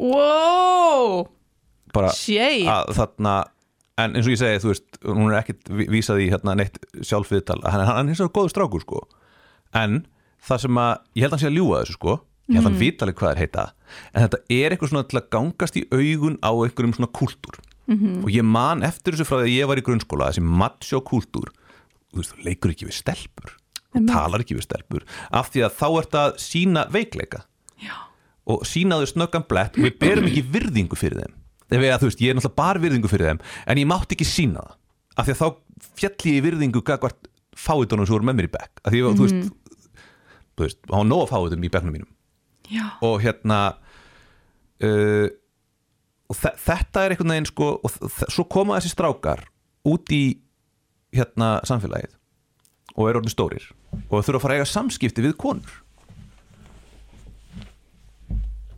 [0.00, 1.26] Wow!
[1.94, 3.34] Bara Shade að þarna
[4.00, 7.60] en eins og ég segi, þú veist, hún er ví- vísað í hérna neitt sjálfviðtal
[7.66, 9.02] hann, hann er eins og góður strákur sko.
[9.74, 10.06] En
[10.46, 12.14] það sem að, ég held að hann sé að ljúga þessu sko
[12.50, 13.66] ég held að hann vita alveg hvað er heita.
[14.12, 17.60] En þetta er eitthvað svona til að gangast í augun á einhverjum svona kúltúr.
[17.90, 18.20] -hmm.
[18.24, 21.50] og ég man eftir þessu frá því að ég var í grunnskóla þessi macho kúltúr.
[22.10, 23.56] Þú veist, þú leikur ekki við stelpur.
[23.90, 25.06] Þú talar ekki við stelpur.
[25.34, 27.44] Af því að þá ert að sína veikleika.
[27.80, 27.96] Já.
[28.50, 31.34] og sína þau snöggan blett og við berum ekki virðingu fyrir þeim.
[31.70, 34.64] Ég, þú veist, ég er náttúrulega bara virðingu fyrir þeim en ég mátti ekki sína
[34.64, 34.72] það.
[35.14, 35.46] Af því að þá
[36.00, 36.82] fjalli ég virðingu
[37.60, 38.82] fáitunum sem voru með mér í bekk.
[38.82, 39.54] Af því að þú veist,
[40.56, 42.10] þú veist, hann nóg fáitum í bekknum mínum
[42.70, 42.86] Já.
[43.02, 43.60] og hérna
[44.86, 45.26] uh,
[46.30, 47.94] og þe þetta er einhvern veginn sko og
[48.30, 49.42] svo koma þessi strákar
[49.90, 50.22] út í
[51.16, 52.12] hérna samfélagið
[52.94, 53.64] og eru orðin stórir
[54.10, 55.72] og þurfa að fara að eiga samskipti við konur.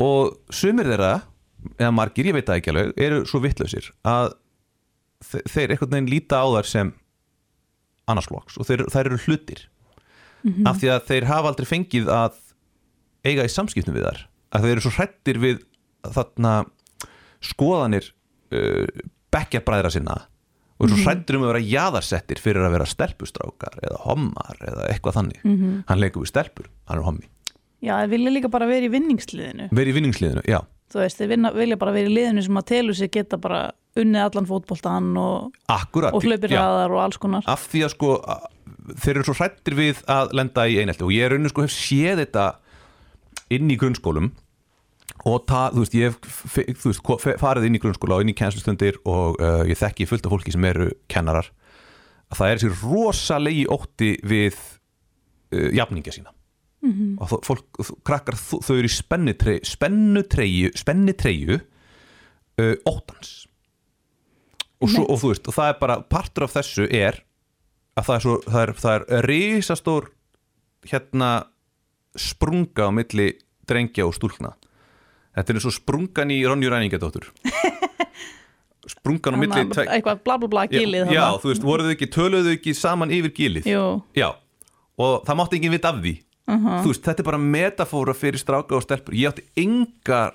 [0.03, 1.13] Og sumir þeirra
[1.79, 4.33] eða margir, ég veit það ekki alveg eru svo vittlausir að
[5.23, 6.91] þe- þeir einhvern veginn líta á þær sem
[8.11, 9.67] annarsloks og þeir, þær eru hlutir.
[10.67, 12.41] Af því að þeir hafa aldrei fengið að
[13.27, 14.21] eiga í samskiptum við þar
[14.53, 15.63] að þeir eru svo hrættir við
[16.13, 16.53] þarna
[17.43, 18.11] skoðanir
[18.55, 18.87] uh,
[19.33, 20.19] bekkjabræðra sinna
[20.83, 24.89] og eru svo hrættir um að vera jaðarsettir fyrir að vera stelpustrákar eða hommar eða
[24.91, 25.45] eitthvað þannig.
[25.87, 27.29] Hann leikur við stelpur, hann er hommi.
[27.83, 29.69] Já, það vilja líka bara vera í vinningsliðinu.
[29.75, 30.59] Verið í vinningsliðinu, já.
[30.93, 33.63] Þú veist, þeir vilja bara vera í liðinu sem að telur sig geta bara
[33.99, 36.59] unnið allan fótboltan og, og hlaupir já.
[36.59, 37.47] hraðar og alls konar.
[37.51, 38.11] Af því að sko
[39.03, 41.75] þeir eru svo hrættir við að lenda í einhelti og ég er raunin sko hef
[41.75, 42.47] séð þetta
[43.57, 44.33] inn í grunnskólum
[45.29, 46.19] og það, þú veist, ég
[46.83, 50.27] þú veist, farið inn í grunnskóla og inn í kennslustundir og uh, ég þekki fullt
[50.27, 51.51] af fólki sem eru kennarar.
[52.33, 56.33] Að það er þessi rosalegi ótti við uh, jafningja sína.
[56.83, 57.15] -hmm.
[57.21, 57.67] og þó- fólk,
[58.05, 63.47] krakkar, þau eru í spennutreyju spennutreyju spennutreyju uh, óttans.
[64.83, 67.23] Og, svo, og þú veist, og það er bara partur af þessu er
[67.95, 70.09] að það er svo það er, það er risastór
[70.91, 71.31] hérna
[72.19, 73.33] sprunga á milli
[73.69, 74.53] drengja og stúlkna.
[75.33, 77.31] Þetta er eins og sprungan í Ronju Ræningadóttur
[78.93, 81.95] sprungan á milli að eitthvað bla bla bla gilið já, já, þú veist, voruð þau
[81.95, 83.71] ekki, töluðu ekki saman yfir gilið?
[83.71, 83.87] Jú,
[84.19, 84.29] já,
[84.99, 86.15] og það mátti enginn vita af því.
[86.53, 90.35] Þú veist, þetta er bara metafóra fyrir stráka og stelpur, ég átti engar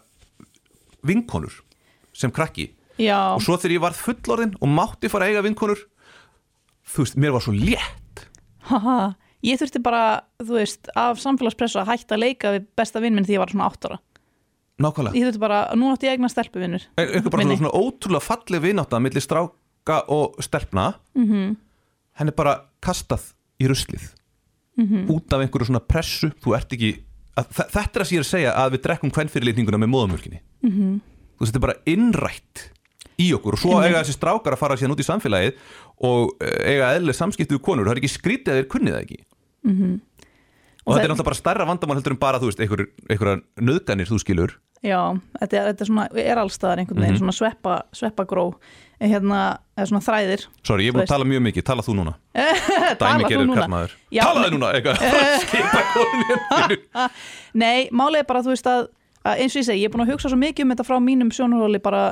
[1.06, 1.60] vinkonur
[2.16, 2.72] sem krakki.
[2.98, 5.84] Já, og svo þegar ég varð fullorðin og mátti fara að eiga vinkonur
[6.88, 8.26] þú veist, mér var svo létt.
[8.72, 9.14] Haha
[9.46, 10.04] Ég þurfti bara,
[10.42, 13.54] þú veist, af samfélagspressu að hætta að leika við besta vinn minn því ég var
[13.54, 14.00] svona átt ára.
[14.82, 16.84] nákvæmlega, Ég þurfti bara, nú átti ég eigna stelpuvinnur.
[16.98, 21.56] Er- einhver bara svona, svona ótrúlega falleg vinátta milli stráka og stelpna mm -hmm.
[22.14, 24.14] henni er bara kastað í ruslið
[24.78, 25.10] -hmm.
[25.12, 26.94] út af einhverju svona pressu þú ert ekki,
[27.38, 30.94] að, þetta er að sér að segja að við drekkum kvennfyrirlitninguna með móðumjölkinni mm -hmm.
[31.38, 32.66] þú veist, þetta er bara innrætt
[33.22, 33.58] í okkur.
[33.58, 35.58] Og svo eiga þessi strákar að fara síðan út í samfélagið
[36.08, 39.04] og eh, eiga eðlileg samskipti við konur, það er ekki skrítið að þeir kunnið það
[39.08, 39.20] ekki.
[40.88, 43.40] Og, Og þetta er náttúrulega bara stærra vandamál heldur en bara, þú veist, einhver, einhverja
[43.60, 44.54] nöðganir þú skilur.
[44.86, 45.00] Já,
[45.42, 48.44] þetta, er- þetta er svona, er allstaðar einhvern veginn, svona sveppa, sveppa gró,
[49.02, 49.40] hérna,
[49.76, 50.46] eða svona þræðir.
[50.64, 52.14] Sorry, ég er búin að tala mjög mikið, tala þú núna.
[53.02, 54.54] Tala Dæmi gerur kallmaður Talaði nei.
[54.54, 54.98] núna, eitthvað.
[55.98, 56.78] Konunni
[57.58, 58.88] Nei, málið er bara, þú veist, að,
[59.28, 60.98] að eins og ég segi, ég er búin að hugsa svo mikið um þetta frá
[61.04, 62.04] mínum sjónarhóli bara,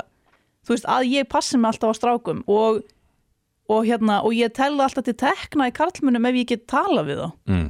[0.66, 2.82] þú veist, að ég passi mig alltaf á strákum og,
[3.70, 7.22] og hérna, og ég telði alltaf til tekna í karlmunum ef ég get tala við
[7.24, 7.30] þá.
[7.50, 7.68] mm.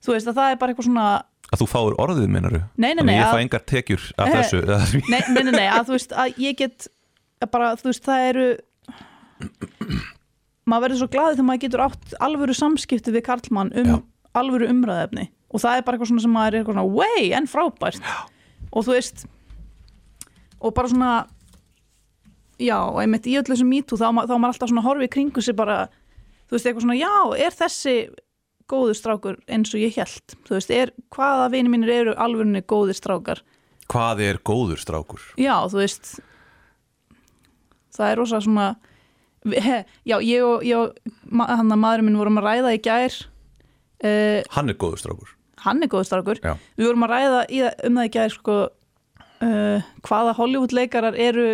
[0.00, 1.08] Þú veist, að það er bara eitthvað svona,
[1.50, 4.28] Að þú fáir orðið, meinaru Nei, nei, Þannig nei, ég að- fæ engar tekjur af
[4.36, 6.86] þessu eða því- nei, nei, nei, nei, að þú veist, að ég get
[7.42, 8.46] að bara, þú veist, það eru
[10.70, 13.96] maður verður svo glaðið þegar maður getur átt alvöru samskipti við karlmann um Já.
[14.38, 17.48] alvöru umræðefni og það er bara eitthvað svona sem maður er eitthvað svona way, en
[17.50, 18.18] frábært Já.
[18.70, 19.24] og þú veist
[20.60, 21.12] og bara svona
[22.60, 25.44] já, og einmitt í öllu þessum mýtu þá, þá á maður alltaf svona horfið kringu
[25.44, 25.78] sig bara,
[26.48, 27.14] þú veist, eitthvað svona, já,
[27.46, 27.94] er þessi
[28.70, 32.98] góður strákur eins og ég held þú veist, er, hvaða vini mínir eru alvörunni góðir
[32.98, 33.42] strákar
[33.90, 35.24] Hvað er góður strákur?
[35.40, 36.12] Já, þú veist
[37.96, 38.68] það er rosa svona
[39.50, 39.80] he,
[40.10, 43.18] já, ég og, og ma hann að maðurinn minn vorum að ræða í gær
[44.04, 46.54] uh, Hann er góður strákur hann er góður strákur Já.
[46.78, 47.58] við vorum að ræða í,
[47.88, 48.54] um það í gær sko,
[49.44, 51.48] uh, hvaða Hollywood leikarar eru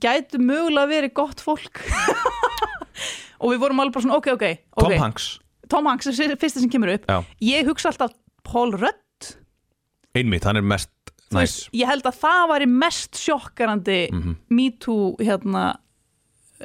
[0.00, 1.82] gætu mögulega verið gott fólk.
[3.42, 4.44] Og við vorum alveg bara svona ok, ok,
[4.78, 4.98] Tom okay.
[5.02, 5.24] Hanks,
[5.72, 7.06] Tom Hanks er fyr- fyrsta sem kemur upp.
[7.10, 8.12] Já, ég hugsa alltaf
[8.46, 9.32] Paul Rudd.
[10.14, 10.90] Einmitt, hann er mest
[11.32, 14.34] næs veist, ég held að það væri mest sjokkarandi Mhm.
[14.52, 15.62] me too hérna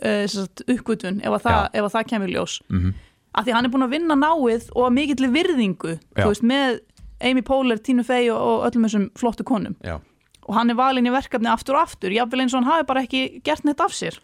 [0.03, 0.25] uh,
[0.67, 2.57] uppgötun ef að það, ef að það kemur ljós.
[2.69, 2.93] Mhm.
[3.37, 6.79] af því hann er búin að vinna náið og að mikill virðingu veist, með
[7.21, 9.75] Amy Poehler, Tina Fey og, og öllum þessum flottu konum.
[9.83, 9.99] Já.
[10.47, 13.03] Og hann er valinn í verkefni aftur og aftur jafnvel eins og hann hafi bara
[13.05, 14.19] ekki gert neitt af sér.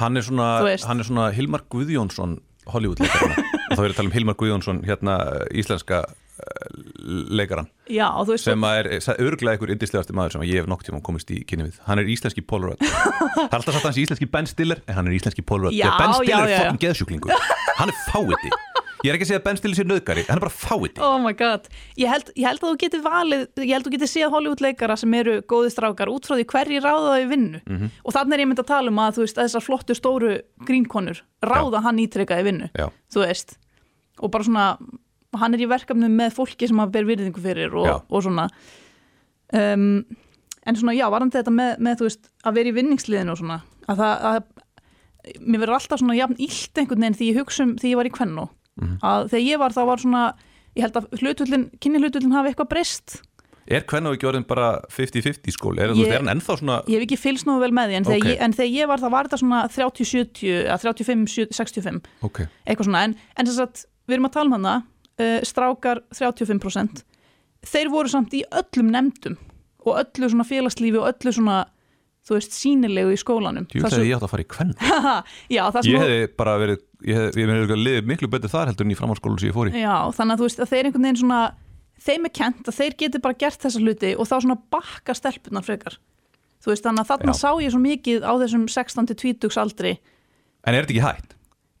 [0.00, 0.50] Hann er svona,
[0.88, 2.38] hann er svona Hilmar Guðjónsson
[2.72, 5.16] Hollywood leikarana og þá er að tala um Hilmar Guðjónsson hérna
[5.54, 6.70] íslenska uh,
[7.06, 8.08] leikaran já,
[8.42, 11.80] sem er örglega einhver yndislegasti maður sem ég hef nokk tíma komist í kynni við.
[11.86, 12.82] Hann er íslenski Rudd.
[13.36, 15.76] Það er alltaf sagt hans íslenski Ben Stiller en hann er íslenski Rudd.
[15.76, 17.46] Já, Ben Stiller já, er fokkin geðsjúklingur.
[17.76, 18.56] Hann er fáiði
[19.04, 21.16] ég er ekki að segja að Ben Stiller sé nöðgari hann er bara fáiði oh
[21.22, 21.68] my god.
[22.00, 24.64] Ég held, ég held að þú getur valið ég held að þú getur séð Hollywood
[24.64, 27.62] leikara sem eru góði strákar út frá því hverji ráða þau vinnu.
[27.66, 27.90] Mhm.
[28.04, 30.34] og þannig er ég mynd að tala um að veist, að þessar flottu stóru
[30.66, 32.90] grínkonur ráða hann ítrekka í vinnu Já.
[34.16, 34.66] og bara svona,
[35.36, 37.98] hann er í verkefnum með fólki sem að ber virðingu fyrir Já.
[38.00, 38.48] og, og svona.
[39.52, 40.06] Um,
[40.66, 43.58] en svona já, varandi þetta með, með þú veist, að vera í vinningsliðinu og svona
[43.86, 47.74] að það, að mér verður alltaf svona jafn illt einhvern veginn því ég hugsa um
[47.80, 48.46] því ég var í kvennu
[48.80, 48.98] Mhm.
[49.02, 50.24] að þegar ég var þá var svona
[50.76, 53.22] ég held að hlutullin, kynni hlutullin hafi eitthvað breyst.
[53.66, 55.80] Er hvernig ekki orðin bara 50-50 skóli?
[55.82, 58.04] Er, Ég- er hann ennþá svona ég hef ekki fylgst nú vel með því en
[58.04, 58.28] þegar, Ok.
[58.30, 63.02] ég, en þegar ég var þá var þetta svona 30-70 eða 35-65 ok, eitthvað svona.
[63.08, 64.74] En, en þess að við erum að tala um hana
[65.18, 67.02] uh, strákar 35%
[67.66, 69.36] þeir voru samt í öllum nefndum
[69.86, 71.64] og öllu svona félagslífi og öllu svona
[72.26, 74.72] þú veist sýnilegu í skólanum ég Það að ég átt að fara í hvern
[75.56, 78.72] já, það sem ég hefði bara verið ég hefði, ég hefði liðið miklu betur þar
[78.72, 80.88] heldur en í framhaldsskólu sem ég fór í Já, þannig að þú veist að þeir
[80.90, 81.40] einhvern veginn svona
[82.06, 85.64] þeim er kent að þeir geti bara gert þessa hluti og þá svona bakka stelpunar
[85.66, 85.96] frekar
[86.66, 87.40] þú veist þannig að þarna Já.
[87.40, 89.94] sá ég svo mikið á þessum 16-20 aldri
[90.66, 91.32] En er þetta ekki hægt?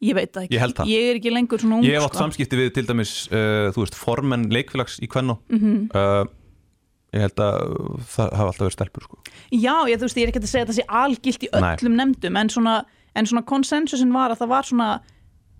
[0.06, 2.20] ég veit ekki, Ég ég er ekki lengur svona ung Ég hef átt sko.
[2.22, 5.88] samskipti við til dæmis uh, þú veist, formenn leikfélags í Kvennó Mhm.
[5.96, 6.28] uh,
[7.14, 7.60] Ég held að
[8.12, 9.18] það hafa alltaf verið stelpur sko.
[9.54, 11.68] Já, ég, þú veist, ég er ekki að segja að það sé algilt í Nei.
[11.76, 12.74] öllum nefndum en svona,
[13.16, 14.88] en svona konsensusin var að það var svona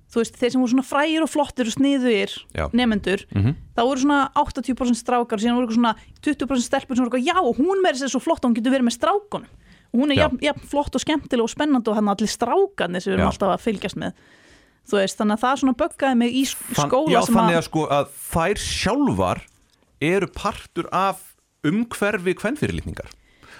[0.06, 2.66] þú veist, þeir sem voru svona frægir og flottir og sniðugir Já.
[2.78, 5.90] nefendur, mm það voru svona 80% strákar og síðan voru svona
[6.24, 8.94] 20% stelpur sem voru já, hún verður sér svo flott og hún getur verið með
[8.96, 9.50] strákunum
[9.92, 13.12] og hún er jafn, jafn flott og skemmtileg og spennandi og hann allir strákarnir sem
[13.12, 14.16] við erum alltaf að fylgjast með
[14.86, 17.66] þú veist, þannig að það svona böggaði mig í sk- Þann, skóla Já, þannig að
[17.68, 19.42] sko að þær sjálfar
[20.14, 21.22] eru partur af
[21.70, 23.10] umhverfi kvennfyrirlitningar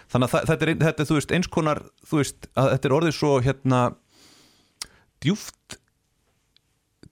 [0.07, 2.93] Þannig að þetta, er, þetta er, þú veist, eins konar þú veist, að þetta er
[2.95, 3.81] orðið svo hérna
[5.25, 5.79] djúft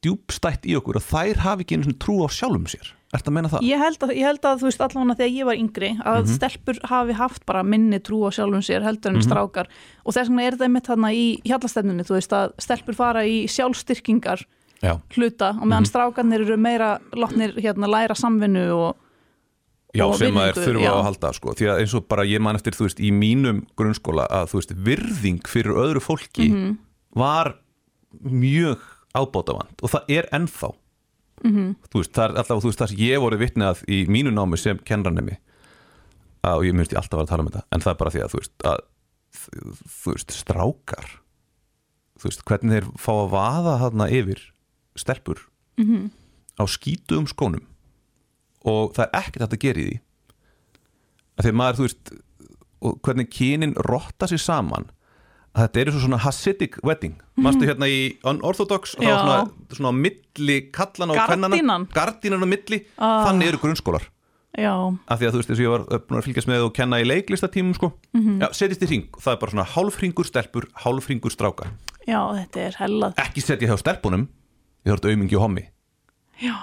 [0.05, 2.91] djúbstætt í okkur og þær hafi ekki einu svona trú á sjálfum sér.
[3.15, 3.63] Ertu að meina það?
[3.65, 6.33] ég held að, ég held að þú veist allavega þegar ég var yngri að Mhm.
[6.35, 9.67] stelpur hafi haft bara minni trú á sjálfum sér heldur en strákar.
[10.05, 13.47] Og þess vegna er það mitt þarna í hjallastefnunni þú veist að stelpur fara í
[13.49, 14.45] sjálfstyrkingar
[14.83, 18.97] Já, hluta og meðan strákarnir eru meira látnir hérna læra samvinnu og
[19.95, 20.93] já sem að er virðingu, þurfa já.
[20.95, 21.55] að halda sko.
[21.55, 24.61] því að eins og bara ég man eftir, þú veist, í mínum grunnskóla að þú
[24.61, 26.79] veist, virðing fyrir öðru fólki Mhm.
[27.15, 27.55] var
[28.25, 28.79] mjög
[29.15, 30.75] ábótavand og það er ennþá
[31.45, 31.77] Mhm.
[31.91, 34.33] þú veist, það er alltaf, þú veist, það sem ég voru vitni að í mínu
[34.33, 35.37] námi sem kennranemi
[36.45, 38.39] og ég myndi alltaf að tala um þetta en það er bara því að, þú
[38.41, 38.79] veist, að
[39.35, 41.07] þú veist, strákar
[42.19, 44.41] þú veist, hvernig þeir fá að vaða þarna yfir
[44.97, 45.39] stelpur
[45.79, 46.11] Mhm.
[46.59, 47.63] á skítuðum skónum
[48.65, 49.97] og það er ekkert hægt að gera í því.
[51.39, 52.13] Að því að maður, þú veist
[53.05, 54.89] hvernig kynin rotta sér saman
[55.55, 57.15] að þetta er svo svona Hasidic wedding.
[57.39, 61.15] Manstu hérna í Unorthodox og það var svona, svona á milli og kvennana
[61.55, 61.87] Gardínan.
[61.95, 63.25] gardinan á milli, Ah.
[63.29, 64.09] þannig eru grunnskólar.
[64.59, 64.71] Já,
[65.09, 66.97] af því að þú veist, þess að ég var búin að fylgjast með og kenna
[67.03, 67.93] í leiklistatímum sko.
[68.15, 71.71] Já, setjist í ring, það er bara svona hálfringur stelpur hálfringur strákar,
[72.07, 73.15] já, þetta er hellað.
[73.19, 74.29] Ekki setja hjá stelpunum.
[74.87, 75.65] Ég hort aumingi og hommi.
[76.43, 76.55] Já,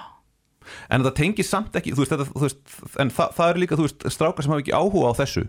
[0.88, 2.62] en það tengir samt ekki veist, þetta, veist,
[3.02, 5.44] en það, það eru líka veist, strákar sem hafa ekki áhuga á þessu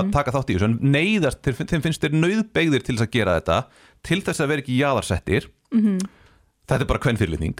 [0.00, 3.38] að taka þátt í þessu, en neyðast þeim finnst þeir nöyðbeigðir til þess að gera
[3.40, 3.58] þetta
[4.06, 5.48] til þess að vera ekki jaðarsettir.
[6.66, 7.58] Þetta er bara kvennfyrirlitning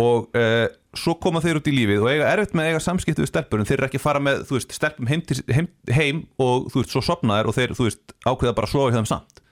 [0.00, 3.30] og uh, svo koma þeir út í lífið og eiga erfitt með eiga samskipti við
[3.30, 6.82] stelpur en þeir eru ekki að fara með, stelpum heim, til, heim, heim og þú
[6.82, 9.42] veist, svo sopna þeir og þeir, ákveða bara að sofa hjá þeim samt.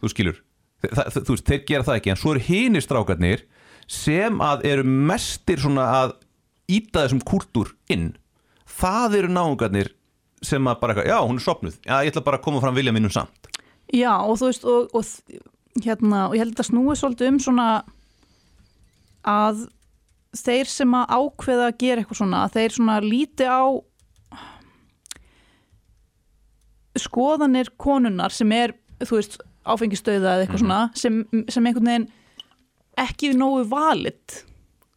[0.00, 0.40] Þú skilur.
[0.80, 3.44] Þa, þú veist, þeir gera það ekki, en svo eru hinir strákarnir
[3.90, 6.14] sem að eru mestir svona að
[6.70, 8.12] íta þessum kúltúr inn.
[8.70, 9.90] Það eru náungarnir
[10.46, 12.94] sem að bara, já, hún er sopnuð já, ég ætla bara að koma fram vilja
[12.96, 13.50] minnum samt.
[13.90, 17.40] Já og þú veist og, og hérna, og ég held að þetta snúi svolítið um
[17.42, 17.68] svona
[19.26, 19.66] að
[20.38, 23.62] þeir sem að ákveða að gera eitthvað svona, að þeir svona líti á
[27.00, 29.36] skoðanir konunnar sem er, þú veist,
[29.66, 31.20] áfengistöða eða eitthvað svona, sem,
[31.50, 32.08] sem einhvern veginn
[33.04, 34.40] ekki nógu valid.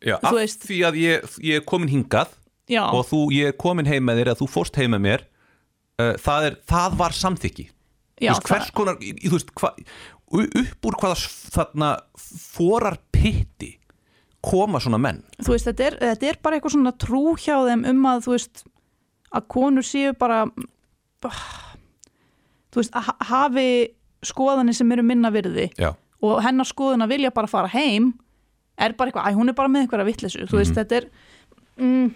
[0.04, 2.34] Já, af veist- því að ég, ég er komin hingað
[2.68, 5.22] já, og þú, ég er komin heim með þér eða þú fórst heim með mér
[6.02, 7.66] uh, það, er, það var samþykki.
[8.24, 9.72] Já, veist, hvers konar, í- veist, hva,
[10.34, 11.16] upp úr hvaða
[11.56, 13.72] þarna forar pitti
[14.44, 15.24] koma svona menn?
[15.40, 18.36] Þú veist, þetta er, þetta er bara eitthvað svona trú hjá þeim um að þú
[18.36, 18.64] veist,
[19.34, 20.44] að konur séu bara
[22.74, 23.68] þú veist, að ha- hafi
[24.26, 25.70] skoðanir sem eru minna virði.
[25.80, 25.94] Já,
[26.24, 28.14] og hennar skoðun að vilja bara fara heim
[28.82, 31.10] er bara eitthvað, æ, hún er bara með eitthvað vitleysu, þú veist, þetta er
[31.78, 32.08] mm,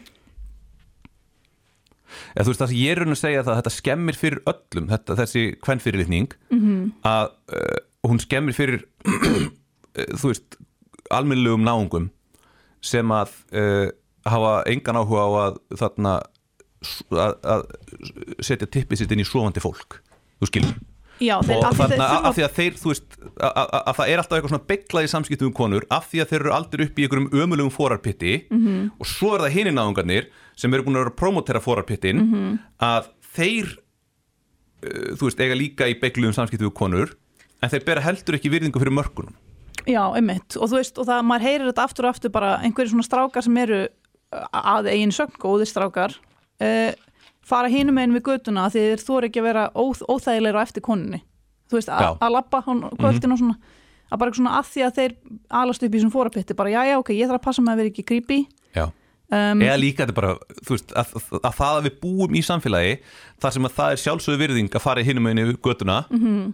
[2.37, 4.41] eða þú veist það sem ég er raun að segja það að þetta skemmir fyrir
[4.51, 6.77] öllum þetta, þessi kvennfyrirlitning Mhm.
[7.03, 7.27] að
[7.57, 7.77] uh,
[8.07, 9.47] hún skemmir fyrir uh,
[10.21, 10.57] þú veist
[11.11, 12.09] almennlegum náungum
[12.83, 13.89] sem að uh,
[14.27, 16.15] hafa engan áhuga á að þarna
[17.11, 17.63] að, að
[18.45, 19.99] setja tippið sitt inn í sofandi fólk
[20.41, 20.75] þú skilur
[21.19, 24.17] já, og af því af því að þeir þú veist að, að, að það er
[24.21, 27.03] alltaf eitthvað svona beiklaði samskiptum um konur af því að þeir eru aldrei upp í
[27.07, 28.67] einhverjum ömulegum forarpitti Mhm.
[28.67, 28.91] -hmm.
[28.99, 32.33] og svo er það hinni náungarnir sem eru búin að vera að promotera forarpittin Mhm.
[32.35, 32.59] -hmm.
[32.79, 33.03] að
[33.37, 33.65] þeir
[34.85, 37.15] uh, þú veist, eiga líka í beikluðum samskiptum um konur
[37.61, 39.33] en þeir bera heldur ekki virðingu fyrir mörkunum
[39.87, 42.89] Já, einmitt, og þú veist, og það, maður heyrir þetta aftur og aftur bara einhverju
[42.91, 43.87] svona strákar sem eru
[44.33, 46.11] uh, að eigin sögn góðir strákar
[46.61, 46.91] uh,
[47.47, 50.81] fara hinum einn við götuna því þeir þóra ekki að vera óþ, óþægilegur á eftir
[50.85, 51.21] konunni,
[51.71, 53.55] þú veist, að lappa hún kvöldin og svona,
[54.11, 55.11] að bara svona að því að þeir
[55.61, 57.77] alast upp í svona fórapitti, bara já, já, ok, ég þarf að passa með að
[57.83, 58.39] vera ekki creepy
[58.75, 58.85] Já.
[59.31, 60.31] um, eða líka þetta bara,
[60.63, 62.93] þú veist, að, að, að það að við búum í samfélagi
[63.43, 66.27] þar sem að það er sjálfsögðu virðing að fara hinum einu við götuna Mhm.
[66.27, 66.47] -hmm.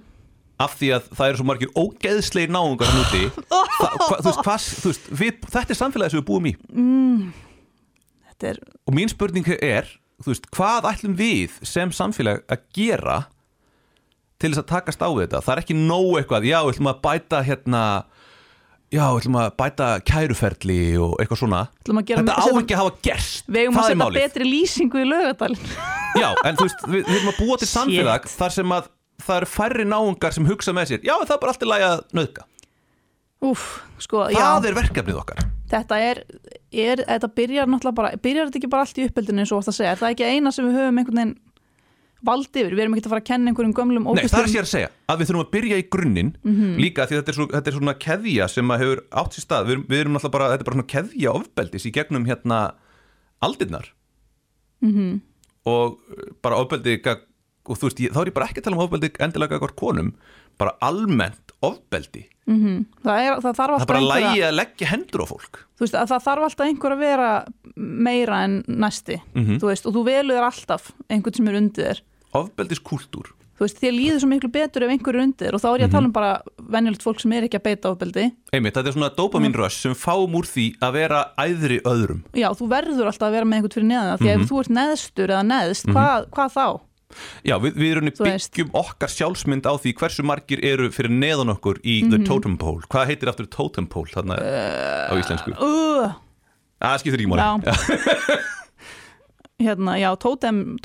[0.64, 3.24] af því að það eru svo margir ógeðslegir náungar hann úti
[5.54, 6.54] þetta er samfélagi sem við búum í
[8.30, 9.86] þetta er, og mín spurning er
[10.26, 13.20] veist, hvað ætlum við sem samfélag að gera
[14.41, 15.41] til þess að takast á þetta?
[15.43, 17.84] Það er ekki nóg eitthvað, já, ætlum að bæta hérna
[18.93, 21.61] já, ætlum að bæta kæruferli og eitthvað svona.
[21.84, 23.45] Þetta á ekki að hafa gerst.
[23.47, 25.78] Við eigum að setja betri lýsingu í lögadalinn
[26.24, 27.76] já, en þú veist, við, erum að búa til Shit.
[27.78, 28.89] samfélag þar sem að
[29.24, 31.05] það eru færri náungar sem hugsa með sér.
[31.07, 32.49] Já, það er bara allt í lagi að nöðka
[33.44, 33.64] Úf,
[34.00, 35.41] sko, já, það er verkefnið okkar?
[35.74, 36.20] Þetta er,
[36.72, 39.74] er þetta byrjar náttúrulega bara, byrjar þetta ekki bara allt í uppeldinu eins og ofta
[39.74, 41.34] að segja, er það ekki eina sem við höfum einhvern veginn
[42.24, 44.64] vald yfir, við erum ekki að fara að kenna einhverjum gömlum Nei, það er sér
[44.64, 46.70] að segja að við þurfum að byrja í grunninn Mhm.
[46.80, 49.68] líka því þetta er, svo, þetta er svona keðja sem að hefur átt sér stað,
[49.68, 52.60] við, við erum náttúrulega bara þetta er bara svona keðja ofbeldis í gegnum hérna
[53.44, 53.89] aldirnar.
[54.84, 55.22] Mhm.
[55.66, 58.84] og uh, bara ofbeldi og þú veist, þá er ég bara ekki að tala um
[58.88, 60.14] ofbeldi endilega hvort konum,
[60.60, 62.86] bara almennt ofbeldi, Mhm.
[63.04, 65.86] það, er, það þarf það er alltaf bara lægi að leggja hendur á fólk þú
[65.86, 67.30] veist, að það þarf alltaf einhver að vera
[67.78, 69.60] meira en næsti Mhm.
[69.62, 72.02] þú veist, og þú velur þér alltaf einhvern sem er undir þér
[72.34, 75.80] ofbeldiskultúr þú veist, þér líður svo miklu betur ef einhver er undir og þá er
[75.84, 76.41] ég að tala um bara
[76.74, 79.94] venjulegt fólk sem er ekki að beita ofbeldi einmitt, þetta er svona dopamin rush sem
[79.94, 83.76] fáum úr því að vera æðri öðrum já, þú verður alltaf að vera með einhvern
[83.78, 84.41] fyrir neðan því að Mhm.
[84.44, 86.68] ef þú ert neðstur eða neðst, hvað, hvað þá?
[87.45, 91.80] Já, við, við erum byggjum okkar sjálfsmynd á því hversu margir eru fyrir neðan okkur
[91.84, 92.11] í Mhm.
[92.11, 92.82] The Totem Pole.
[92.89, 95.53] Hvað heitir aftur Totem Pole þarna á íslensku?
[95.59, 96.14] Uh,
[96.84, 97.38] Það skiptir ekki.
[97.39, 97.51] Já.
[99.64, 100.78] hérna, já, tótem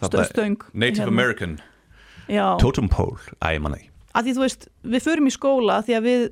[0.00, 1.08] Þarna- stöng Native hérna.
[1.08, 1.58] American
[2.28, 3.16] já, Totem Pole.
[3.40, 3.90] Æ, ég manna ekki.
[4.16, 6.22] að því þú veist, við förum í skóla því að við,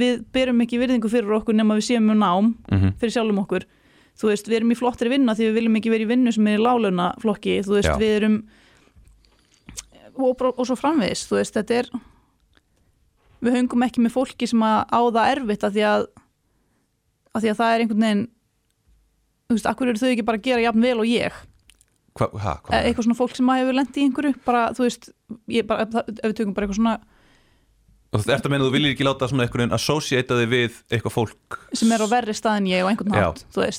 [0.00, 3.64] við berum ekki virðingu fyrir okkur nema við séum um nám Mm fyrir sjálfum okkur
[4.18, 6.46] þú veist, við erum í flottri vinna því við viljum ekki vera í vinnu sem
[6.50, 7.98] er í láluna flokki þú veist, Já.
[8.00, 8.38] við erum
[10.18, 11.90] og, og svo framvegis þú veist, þetta er
[13.46, 16.08] við höngum ekki með fólki sem að á það erfitt að því að
[17.38, 18.24] að því að það er einhvern veginn
[19.48, 21.38] þú veist, akkur eru þau ekki bara að gera jafn vel og ég
[22.18, 22.82] Hva, ha, E- hvað?
[22.88, 25.04] eitthvað svona fólk sem að hefur lent í einhverju bara, þú veist,
[25.54, 26.96] ég bara, ef við tökum bara eitthvað svona
[28.08, 30.48] Og þú ert að meina að þú viljir ekki láta svona einhvern veginn associata þig
[30.48, 33.72] við eitthvað fólk sem er á verri stað en ég og einhvern nátt, sem,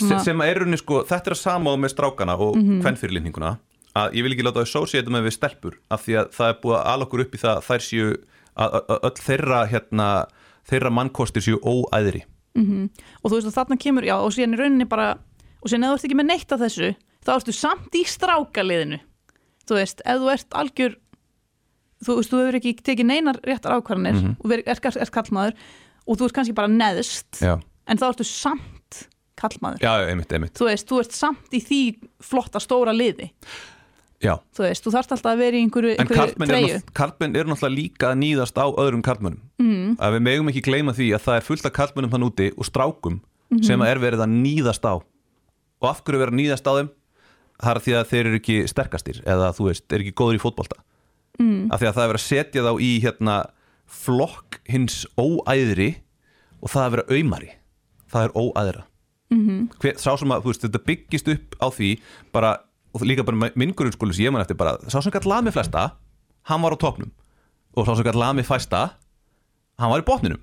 [0.00, 0.24] svona, Mhm.
[0.24, 3.58] sem er rauninni sko, þetta er að sama á með strákana og mm -hmm.
[3.94, 6.56] að ég vil ekki láta þau associata mig við stelpur af því að það er
[6.62, 8.08] búið að ala okkur upp í það að þær séu
[8.56, 10.26] að, að, að öll þeirra hérna,
[10.70, 12.22] þeirra mannkostir séu óæðri
[13.22, 15.18] og þú veist og þarna kemur, já, og síðan í rauninni bara
[15.62, 18.98] og síðan ef þú ert ekki með neitt af þessu þá ertu samt í strákaliðinu
[19.68, 20.96] þú veist, ef þú ert algjör
[22.04, 24.36] þú veist, þú hefur ekki tekið neinar réttar ákvarðanir Mhm.
[24.44, 25.54] og er, er, er kallmaður
[26.08, 30.54] og þú ert kannski bara neðst Já, en þá ertu samt kallmaður já, einmitt, einmitt.
[30.58, 31.80] Þú veist, þú ert samt í því
[32.20, 33.28] flotta stóra liði.
[34.18, 36.78] Já, þú veist, þú þarft alltaf að vera í einhverju, einhverju eru treyju.
[36.98, 39.92] karlmenn eru náttúrulega líka að nýðast á öðrum karlmennum mm.
[40.02, 42.66] að við megum ekki gleyma því að það er fullt af karlmennum hann úti og
[42.66, 43.20] strákum
[43.62, 44.98] sem er verið að nýðast á.
[44.98, 46.90] Og af hverju verið að nýðast á þeim?
[47.62, 50.42] Það er því að þeir eru ekki sterkastir eða þú veist, er ekki góður í
[50.42, 50.82] fótbolta
[51.38, 51.70] mm.
[51.72, 53.38] af því að það er verið að setja þá í hérna,
[53.88, 55.90] flokk hins óæðri
[56.60, 57.50] og það er verið auðmari
[58.08, 58.84] það er óæðra.
[59.30, 59.68] -hmm.
[59.80, 61.90] Hver, sá sem að, veist, þetta byggist upp á því
[62.32, 62.56] bara,
[62.92, 65.96] og líka bara minn grunnskólu sem ég man eftir bara, sá sem gætt lami flesta
[66.48, 67.10] hann var á topnum
[67.76, 68.96] og sá sem gætt lami fæsta
[69.78, 70.40] hann var í botninum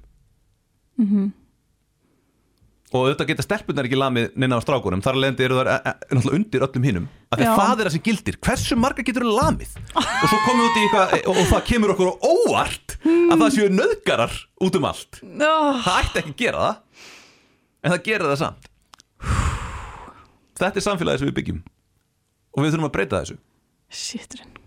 [2.96, 5.94] og auðvitað geta stelpunar ekki lamið neina á strákunum, þar alveg eru þar e, e,
[6.16, 9.28] náttúrulega undir öllum hinum, af því að það er það sem gildir hversu marga getur
[9.28, 9.76] lamið?
[10.00, 13.36] Og svo komum við út í eitthvað og, og það kemur okkur á óvart að
[13.44, 14.36] það séu nöðgarar
[14.66, 15.22] út um allt.
[15.24, 17.08] Oh, það ætti ekki að gera það
[17.86, 18.70] en það gerir það samt.
[20.56, 21.64] Þetta er samfélagið sem við byggjum.
[22.56, 23.42] Og við þurfum að breyta þessu.
[23.92, 24.62] Shiturinn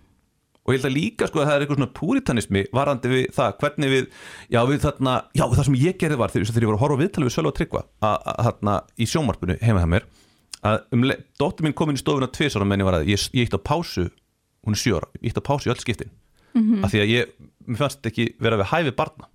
[0.69, 3.55] og ég held að líka sko að það er eitthvað svona púritanismi varandi við það,
[3.62, 4.07] hvernig við
[4.53, 7.31] já, við þarna, já, það sem ég gerði var þegar, ég var að horfa viðtalið
[7.31, 10.09] við Sölva Tryggva að, þarna í sjónvarpinu heima hjá mér
[10.69, 11.07] að um,
[11.41, 13.61] dóttir mín kom inn í stofuna tvisara menn ég var að, ég, ég eitt á
[13.62, 14.09] pásu
[14.66, 16.12] hún er sjö ára, ég eitt á pásu í öll skiptin.
[16.55, 17.35] Mm af því að ég,
[17.69, 19.29] mér fannst ekki vera við hæfi barna.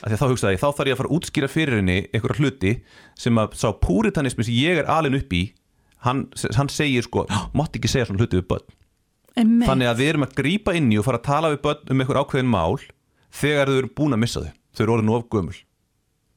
[0.00, 1.98] Af því að þá hugsaði ég, þá þarf ég að fara að útskýra fyrir henni
[2.14, 2.72] einhverja hluti
[3.18, 5.42] sem að sá púritanismi sem ég er alin upp í
[6.06, 8.76] hann, hann segir sko, mátt ekki segja svona hluti við börn
[9.40, 9.68] Emmett.
[9.70, 12.04] þannig að við erum að grípa inn í og fara að tala við börn um
[12.04, 12.78] einhver ákveðin mál
[13.40, 14.54] þegar þau eru búin að missa þau.
[14.70, 15.58] Þau eru orðin of gömul.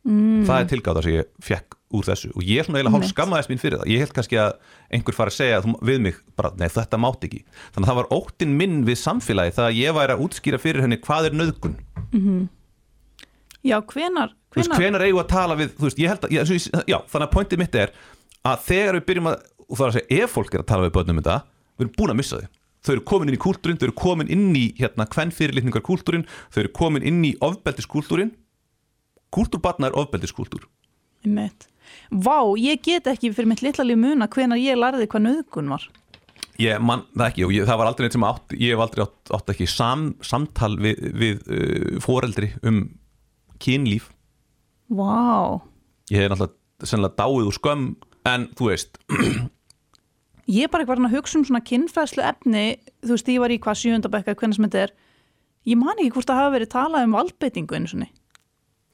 [0.03, 0.43] Mm.
[0.43, 3.51] það er tilgáta sem ég fekk úr þessu og ég er svona eiginlega hálf skammaðist
[3.53, 3.91] mín fyrir það.
[3.93, 4.49] Ég held kannski að
[4.97, 7.39] einhver fara að segja við mig bara, nei þetta mátt ekki.
[7.69, 10.83] Þannig að það var óttinn minn við samfélagi það að ég væri að útskýra fyrir
[10.83, 11.77] henni hvað er nöðgun
[13.63, 16.41] Já, hvenar, þú veist, hvenar, hvenar eigum við að tala við veist, að, já,
[16.83, 17.93] já, þannig að pointið mitt er
[18.43, 20.83] að þegar við byrjum að, og það er að segja ef fólk er að tala
[20.83, 21.37] við börnum um þetta,
[21.77, 22.49] við erum búin að missa þau
[22.84, 26.63] þau eru komin inn í kúltúrin, þau eru komin inn í hérna kvennfyrirlitningar kúltúrin þau
[26.65, 28.34] eru komin inn í ofbeldiskúltúrin
[29.34, 30.67] kúltúrbarna er ofbeldiskúltúr
[31.23, 31.69] Emmett.
[32.11, 35.86] Vá, ég get ekki fyrir mitt litla líf muna hvenar ég lærði hvað nöðgun var.
[36.61, 39.03] Ég man það ekki og ég, það var aldrei neitt sem átt ég hef aldrei
[39.05, 42.84] átt, átt ekki sam, samtal við, við uh, foreldri um
[43.63, 44.11] kynlíf.
[44.93, 45.63] Vá,
[46.11, 47.88] ég hef náttúrulega sennilega dáið úr skömm
[48.29, 48.99] en þú veist,
[50.49, 52.65] ég er bara eitthvað að hugsa um svona kynfræðslu efni
[53.03, 54.93] þú veist, ég var í hvað sjöndabekka hvernig sem þetta er.
[55.69, 58.09] Ég man ekki hvort það hafa verið talað um valdbeitingu einu svona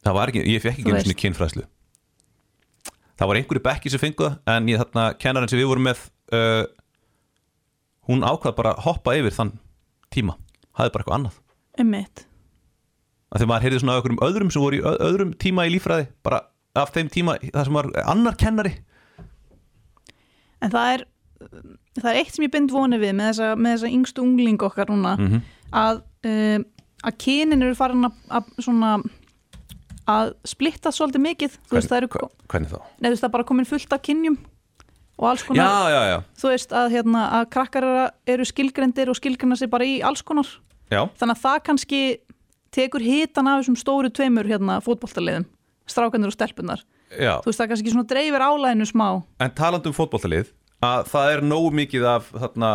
[0.05, 1.65] það var ekki ég fekk ekki einu sinni kynfræðslu.
[3.19, 6.05] Það var einhverju bekki sem fengu það en ég þarna, kennarinn sem við vorum með
[6.35, 6.63] uh,
[8.07, 9.53] hún ákvað bara hoppa yfir þann
[10.13, 10.37] tíma.
[10.77, 11.39] Hafði bara eitthvað annað.
[11.79, 12.25] Um mitt
[13.29, 16.39] því maður heyrði svona af einhverjum öðrum sem voru í öðrum tíma í líffræði bara
[16.79, 18.71] af þeim tíma það sem var annar kennari.
[20.65, 21.03] En það er
[21.39, 24.91] það er eitt sem ég bind vonið við með þessa, með þessa yngstu ungling okkar
[24.91, 25.39] núna mm
[25.75, 26.63] að, um,
[27.05, 28.93] að kynin eru farin að, að svona
[30.09, 31.57] að splitta svolítið mikið.
[31.69, 32.79] Veist það eru hvernig þá?
[32.97, 34.39] Nei, þú veist, það er bara komin fullt af kynjum
[35.19, 37.87] og alls konar, Já, já, já, þú veist að, hérna, að krakkar
[38.33, 40.47] eru, skilgrendir og skilgrena sig bara í alls konar.
[40.89, 41.03] Já.
[41.19, 41.99] þannig að það kannski
[42.73, 45.43] tekur hitan af þessum stóru tveimur hérna, fótboltaliðum,
[45.85, 46.81] strákanir og stelpunar
[47.13, 47.35] já.
[47.43, 49.05] þú veist það kannski svona dreifir álæðinu smá.
[49.43, 50.49] En talandi um fótboltalið
[50.85, 52.69] að það er nógu mikið af þarna,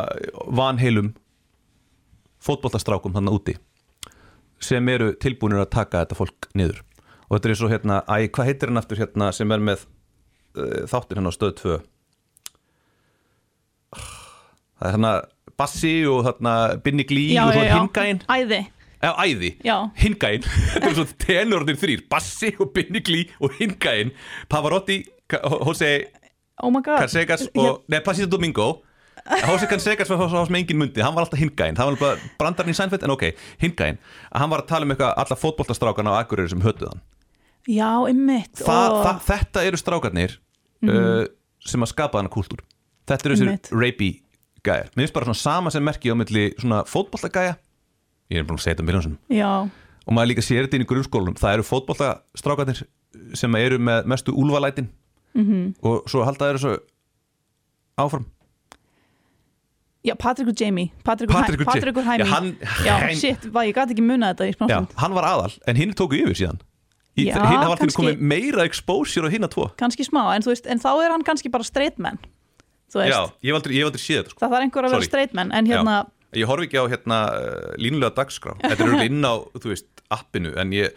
[0.61, 1.13] vanheilum
[2.45, 3.55] fótboltastrákum þarna úti
[4.65, 6.83] sem eru tilbúinir að taka þetta fólk niður.
[7.29, 9.85] Og þetta er svo hérna, æ, hvað heitir hann aftur hérna sem er með
[10.57, 11.77] uh, þáttir hérna á stöð 2
[13.95, 15.15] það er hérna
[15.59, 18.61] Bassi og þarna Binni Glí og svo Hingæin æði,
[19.05, 19.77] Já, æði, Já.
[20.01, 24.13] Hingæin Þetta er svo tenorðin þrýr Bassi og Binni Glí og Hingæin
[24.51, 25.93] Pavarotti, Jose
[26.63, 27.05] oh my god.
[27.05, 28.83] Cansegas og, nei, Placido Domingo.
[29.25, 31.01] Jose Cansegas var svo sem engin mundi.
[31.01, 33.31] Hann var alltaf hingæinn, það var bara brandarinn í Sænfeld en ok,
[33.63, 34.01] hingæinn,
[34.31, 37.05] að hann var að tala um eitthvað alla fótboltastrákana á Akureyri sem hötuð hann.
[37.65, 40.35] Já, ymmit Þa, það, þetta eru strákarnir
[40.85, 41.25] uh,
[41.65, 42.61] sem að skapa þennan kúltúr.
[43.09, 44.11] Þetta eru þessir rapey
[44.65, 44.91] gæjar.
[44.93, 47.57] Mér finnst bara svona sama sem merki á milli svona fótboltagæja.
[48.33, 49.49] Ég er búin að segja þetta miljónsum já,
[50.05, 52.85] og maður líka sér þetta inn í grunnskólum það eru fótboltastrákarnir
[53.37, 54.89] sem eru með mestu úlvalætin
[55.35, 55.74] -hmm.
[55.82, 56.74] og svo halda þeir þessu
[57.99, 58.24] áfram
[60.05, 61.66] já, Patrik og Jamie Patrik og, Patrik og.
[61.72, 64.87] Patrik og Hæmi Já, hann- já, Hæm- shit, hvað, ég gæti ekki munna þetta Já,
[64.97, 66.61] hann var aðal, en hinn tóku yfir síðan
[67.16, 68.03] hinn hafa alltaf kannski.
[68.03, 71.51] komið meira exposure á hinna tvo kannski smá, en, veist, en þá er hann kannski
[71.51, 72.18] bara straight man
[72.95, 74.39] Já, ég hef aldrei, aldrei séð þetta sko.
[74.45, 76.11] það þarf einhver að vera straight man en hérna, Já.
[76.35, 79.87] Ég horfi ekki á hérna uh, línulega dagskrá Þetta er örugglega inn á, þú veist,
[80.11, 80.91] appinu En ég,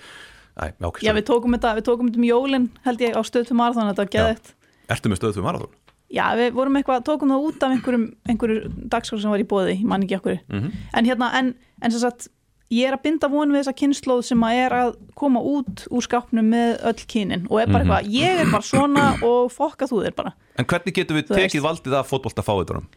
[0.57, 3.21] æ, já, ok, já, við tókum þetta við tókum þetta um jólin, held ég, á
[3.23, 4.53] stöð til marathon þetta var geðvægt
[4.87, 5.75] Ertu með fyrir marathón?
[6.07, 9.73] Já, við vorum eitthvað, tókum það út af einhverjum, einhverju dagskrá sem var í bóði,
[9.75, 10.37] ég man ekki okkur.
[10.47, 10.69] Mhm.
[10.95, 11.49] En hérna, en,
[11.83, 12.29] en sem sagt,
[12.71, 16.05] ég er að binda von við þessa kynnslóð sem að er að koma út úr
[16.05, 17.91] skápnum með öll kynin og er bara Mhm.
[17.91, 20.33] eitthvað, ég er bara svona og fokka þú þér bara.
[20.57, 22.87] En hvernig getum við Þú tekið valdið af fótbolta fáiðurum?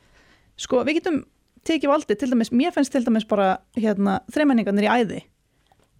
[0.56, 1.24] Sko, við getum
[1.66, 5.22] tekið valdið, til dæmis, mér finnst til dæmis bara, hérna, þreimenningarnir í æði.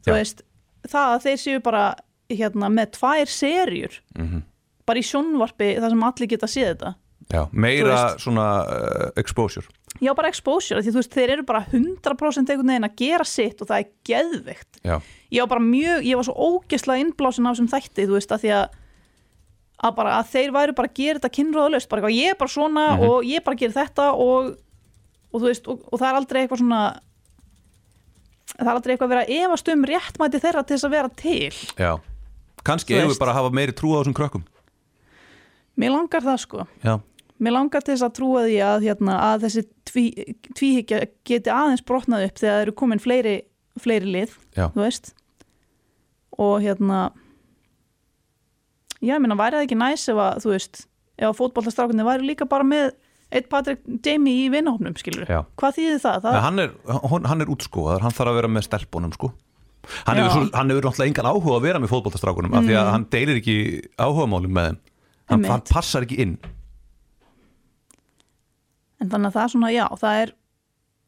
[0.07, 0.15] Þú Já.
[0.15, 0.43] veist,
[0.89, 1.95] það að þeir séu bara,
[2.31, 4.43] hérna, með tvær serjur, Mhm.
[4.87, 6.95] bara í sjónvarpi, þar sem allir geta séð þetta.
[7.31, 9.67] Já, meira svona uh, exposure
[10.01, 13.61] Já, bara exposure, því þú veist, þeir eru bara 100% einhvern veginn að gera sitt
[13.61, 14.79] og það er geðveikt.
[14.85, 15.01] Já,
[15.31, 18.41] Ég var bara mjög, ég var svo ógeðslega innblásin af þessum þætti, þú veist, að
[18.41, 18.69] því að
[19.83, 22.97] að bara að þeir væru bara að gera þetta kynróðalust, bara ég er bara svona
[22.97, 23.03] Mhm.
[23.09, 24.57] og ég bara gera þetta og
[25.33, 27.01] og þú veist, og, og það er aldrei eitthvað svona
[28.61, 31.13] það er aldrei eitthvað að vera að efast um réttmæti þeirra til þess að vera
[31.21, 31.61] til.
[31.81, 31.93] Já.
[32.67, 34.45] Kannski eigum við bara að hafa meiri trú á þessum krökkum.
[35.81, 36.67] Mér langar það sko.
[36.85, 36.99] Já,
[37.41, 40.03] Mér langar til þess að trúa því að, hérna, að þessi tví,
[40.59, 43.35] tvíhyggja geti aðeins brotnað upp þegar það eru komin fleiri,
[43.81, 45.13] fleiri lið, já, þú veist.
[46.37, 46.99] Og hérna
[49.01, 50.83] já, ég meina, væri það ekki næs ef að, þú veist,
[51.17, 52.93] ef að fótballtastrákunni væri líka bara með
[53.31, 55.43] eitt Patrik Jamie í vinahopnum, skilur Já.
[55.61, 56.19] hvað þýðir það?
[56.25, 56.75] það Nei, hann er,
[57.13, 59.33] hann, hann er útskóðar, hann þarf að vera með stelpunum sko.
[60.05, 62.91] Hann hefur, svo, hann hefur náttúrulega engan áhuga að vera með fótboltastrákunum af því að
[62.95, 63.57] hann deilir ekki
[63.97, 64.81] áhugamálum með þeim.
[65.31, 66.37] Hann, hann passar ekki inn.
[69.01, 70.35] En þannig að það er svona, já, það er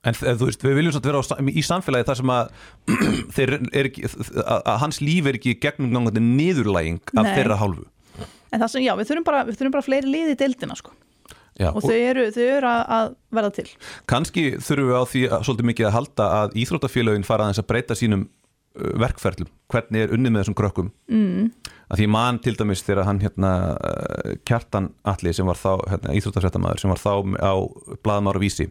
[0.03, 2.49] en þú veist, við viljum samt vera á, í samfélagi þar sem að,
[3.37, 4.09] þeir er ekki,
[4.43, 7.35] að, hans líf er ekki gegnumgangandi niðurlæging af Nei.
[7.37, 7.87] þeirra hálfu.
[8.53, 10.95] En það sem, já, við þurfum bara, við þurfum bara fleiri lið í deildina, sko,
[11.61, 13.67] Já, og þau eru, þau eru að, að verða til.
[14.09, 17.69] Kannski þurfum við á því að, svolítið mikið að halda að íþróttafélögin fara aðeins að
[17.69, 20.93] breyta sínum uh, verkferlum, hvernig er unnið með þessum krökkum?
[21.13, 21.51] Mm.
[21.93, 26.15] að því mann til dæmis þegar hann hérna uh, Kjartan Atli sem var þá hérna,
[26.17, 27.55] íþróttafréttamaður sem var þá á
[28.07, 28.71] blaðmára vísi.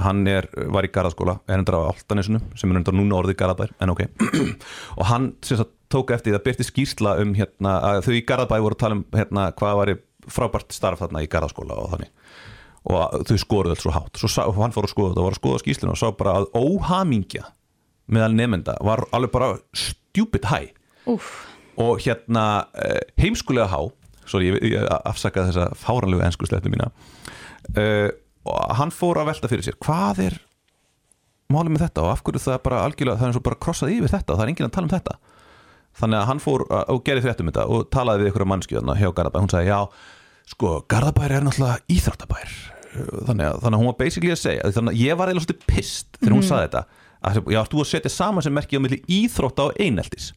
[0.00, 3.74] Hann er, var í Garðaskóla er hendur á Altanesinu sem er hendur núna orðið Garðabær
[3.78, 4.06] en ok.
[4.98, 8.22] Og hann sem sagt tók eftir því að byrti skýrsla um hérna að þau í
[8.26, 9.92] Garðabæ voru að tala um hérna hvað var
[10.30, 12.12] frábært starf þarna í Garðaskóla og þannig.
[12.92, 14.18] Og þau skoruðu alls svo hátt.
[14.18, 16.36] Svo sá, hann fór að skoða þetta og var að skoða skýrsluna og sá bara
[16.40, 17.44] að óhamingja
[18.12, 20.72] meðal nefnda var alveg bara stupid high.
[21.10, 21.30] Úf,
[21.80, 23.80] og hérna eh, heimskulega há
[24.28, 26.88] sorry, ég, ég afsakaði þessa fáranlegu enskusleitnu mína
[27.74, 28.08] uh,
[28.46, 30.38] og hann fór að velta fyrir sér hvað er
[31.52, 32.04] málið með þetta?
[32.06, 34.32] Og af hverju það er bara algjörlega það er eins og bara krossað yfir þetta
[34.32, 35.16] og það er enginn að tala um þetta
[35.98, 39.38] þannig að hann fór og gerði fréttum þetta og talaði við ykkur mannskjöðna hjá Garðabæ.
[39.42, 39.78] Hún sagði já,
[40.52, 42.54] sko, Garðabær er náttúrulega íþróttabær.
[42.92, 45.68] Þannig að, þannig að hún var basically að segja þannig að ég var eiginlega svolítið
[45.72, 46.82] pist þegar hún sagði þetta.
[47.22, 50.32] Að, já, þú að setja saman sem merki á milli íþrótta og eineltis?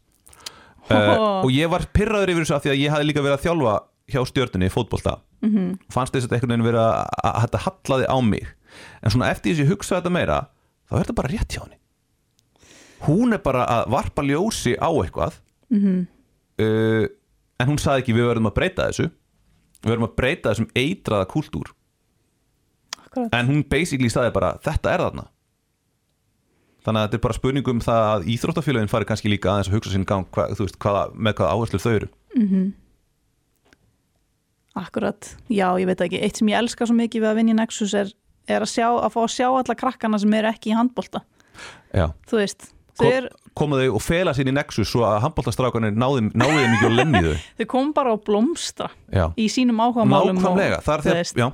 [0.85, 3.45] Uh, og ég var pyrraður yfir þessu af því að ég hafði líka verið að
[3.47, 3.75] þjálfa
[4.13, 5.15] hjá stjörnunni í fótbolta.
[5.45, 5.71] -hmm.
[5.91, 8.45] fannst þess að einhvern veginn verið að, þetta hallaði á mig.
[9.01, 10.37] En svona eftir þess að ég hugsaði þetta meira
[10.85, 11.79] þá er þetta bara rétt hjá henni.
[13.05, 15.39] Hún er bara að varpa ljósi á eitthvað
[15.71, 16.07] -hmm.
[16.61, 17.05] uh,
[17.59, 19.09] en hún sagði ekki við verðum að breyta þessu.
[19.81, 21.71] Við verðum að breyta þessum eitraða kúltúr.
[22.99, 23.31] Akkurat.
[23.33, 25.27] En hún basically sagði bara þetta er þarna.
[26.85, 29.77] Þannig að þetta er bara spurning um það að íþróttafélagin fari kannski líka aðeins að
[29.79, 32.09] hugsa sinn gang hva, veist, hvaða, með hvaða áherslur þau eru.
[34.75, 36.19] Akkurat, já, ég veit ekki.
[36.21, 38.11] Eitt sem ég elska svo mikið við að vinna í Nexus er,
[38.45, 41.23] er að, sjá, að fá að sjá alla krakkana sem eru ekki í handbolta.
[41.95, 42.09] Já.
[42.27, 42.67] Þú veist,
[43.03, 43.27] er,
[43.57, 47.21] koma þau og fela sér í Nexus svo að handbóltastrákanir náði, þeim ekki og lemni
[47.25, 49.25] þau þau kom bara á blómstra já.
[49.35, 51.47] í sínum áhugamálum nákvæmlega, það er þú já,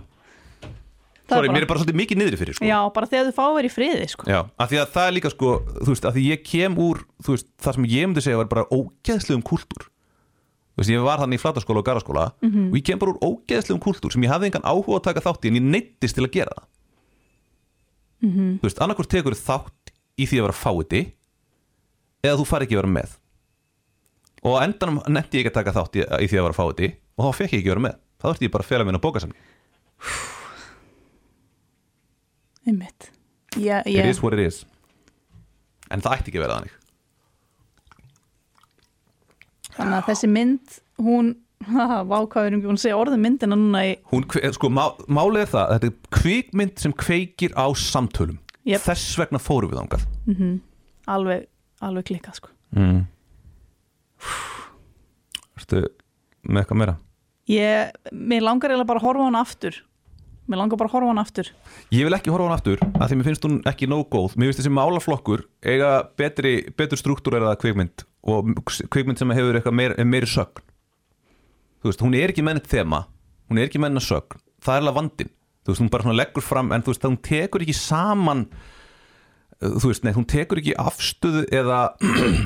[1.32, 2.66] það sorry, er mér bara, er bara svolítið mikið niðri fyrir sko.
[2.68, 4.28] Já, bara þegar þau fá að vera í friði sko.
[4.28, 7.02] Já, af því að það er líka sko þú veist, af því ég kem úr
[7.24, 11.22] þú veist, það sem ég myndi segja var bara ógeðslegum kúltúr þú veist, ég var
[11.24, 14.52] þannig í flataskóla og garaskóla og ég kem bara úr ógeðslegum kúltúr sem ég hafði
[14.52, 16.68] engan áhuga að taka þátt í en ég neittist til að gera það
[18.22, 18.60] Mhm.
[18.62, 21.02] þú veist, annarkvort tekur þátt í því að vera fáiði
[22.26, 23.16] eða þú fari ekki að vera með.
[24.42, 26.92] Og á endanum nefndi ég ekki að taka þátt í, í því að vera fáiði
[27.18, 27.98] og þá fekk ég ekki að vera með.
[28.22, 29.50] Þá þurfti ég bara að fela minna bókasafni
[32.62, 33.10] Einmitt.
[33.58, 34.62] Já, it ég, is what it is.
[35.92, 36.76] En það ætti ekki að vera þannig.
[39.72, 41.32] Þannig að þessi mynd hún,
[41.74, 45.64] haha, vákvæður búin að segja orðum myndina núna í Hún, sko, má, málið er það
[45.64, 48.38] að þetta er kvikmynd sem kveikir á samtölum.
[48.62, 48.84] Jep.
[48.86, 50.04] þess vegna fórum við ángað
[51.10, 51.48] alveg,
[51.88, 52.52] alveg klikkað sko.
[52.78, 53.00] mm.
[55.60, 55.86] Ertu
[56.48, 56.98] með eitthvað meira?
[57.52, 59.80] ég, mér langar eiginlega bara að horfa á hana aftur
[60.50, 61.52] mér langar bara að horfa á hana aftur
[61.94, 64.52] Ég vil ekki horfa hann aftur að því mér finnst hún ekki nóg góð Mér
[64.52, 68.52] finnst þessi málaflokkur eiga betri, betur struktúreraða kvikmynd og
[68.94, 70.64] kvikmynd sem hefur eitthvað meir, meiri sögn
[71.82, 73.06] Þú veist, hún er ekki mennit þema
[73.50, 76.72] hún er ekki mennit sögn það er alveg vandinn þú veist, hún bara leggur fram
[76.74, 78.46] en þú veist, hún tekur ekki saman
[79.62, 81.82] þú veist, nei, hún tekur ekki afstöðu eða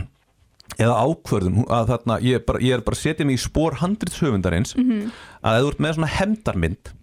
[0.83, 1.61] eða ákvörðun.
[1.61, 5.11] Hún- að þarna, ég, er bara, ég er bara setja mig í spór handritshöfundarins -hmm.
[5.41, 6.93] að ef þú ert með svona hemdarmynd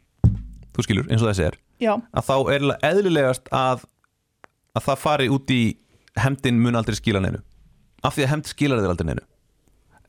[0.73, 3.85] þú skilur, eins og þessi er já, að þá er eðlilegast að
[4.73, 5.63] að það fari út í
[6.21, 7.43] hemdin mun aldrei skila neinu.
[8.03, 9.25] Af því að hemd skilar þér aldrei neinu.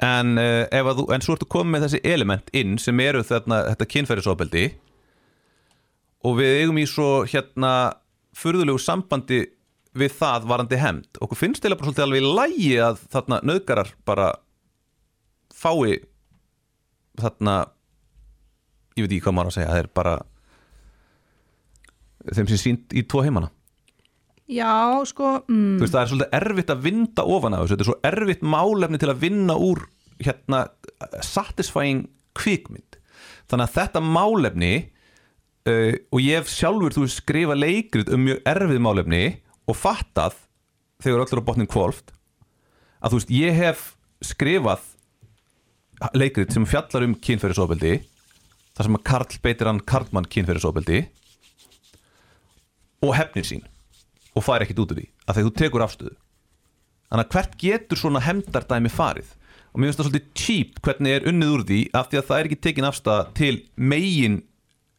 [0.04, 3.90] En, uh, þú, en svo ertu komið með þessi element inn sem eru þarna, þetta
[3.94, 4.64] kynferðisofbeldi
[6.24, 7.74] og við eigum í svo hérna
[8.34, 9.44] furðulegu sambandi
[9.98, 13.94] við það varandi hemd okkur finnst eða bara svolítið alveg í lægi að þarna nöðgarar
[14.08, 14.30] bara
[15.54, 16.02] fái
[17.22, 17.58] þarna
[18.98, 20.16] ég veit ekki hvað maður að segja það er bara
[22.32, 23.50] þeim sem sínt í tvo heimana.
[24.50, 27.74] Já, sko mm, þú veist það er svolítið erfitt að vinda ofan af þessu.
[27.74, 29.86] Þetta er svo erfitt málefni til að vinna úr
[30.24, 30.64] hérna
[31.26, 33.00] satisfying kvikmynd.
[33.52, 34.74] Þannig að þetta málefni
[35.70, 39.24] uh, og ég hef sjálfur þú skrifa leikrit um mjög erfið málefni
[39.70, 40.38] og fattað
[41.04, 42.14] þegar öllur á botnin kvolft
[43.04, 43.86] að þú veist ég hef
[44.24, 44.90] skrifað
[46.16, 47.98] leikrit sem fjallar um kynferðisofbeldi
[48.74, 51.04] þar sem að Karl beitir hann Karlmann kynferðisofbeldi
[53.04, 53.64] og hefnir sín
[54.34, 56.16] og fær ekkit út úr því að þú tekur afstöðu.
[57.12, 59.28] Þannig að hvert getur svona hemdardæmi farið?
[59.74, 62.40] Og mér finnst það svolítið cheap hvernig er unnið úr því af því að það
[62.40, 64.40] er ekki tekin afstæða til megin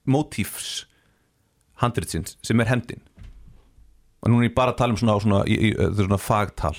[0.07, 0.71] motífs
[1.83, 3.03] handritsins sem er hemdin
[4.25, 6.77] og nú er ég bara að tala um svona, svona, í, í, svona fagtal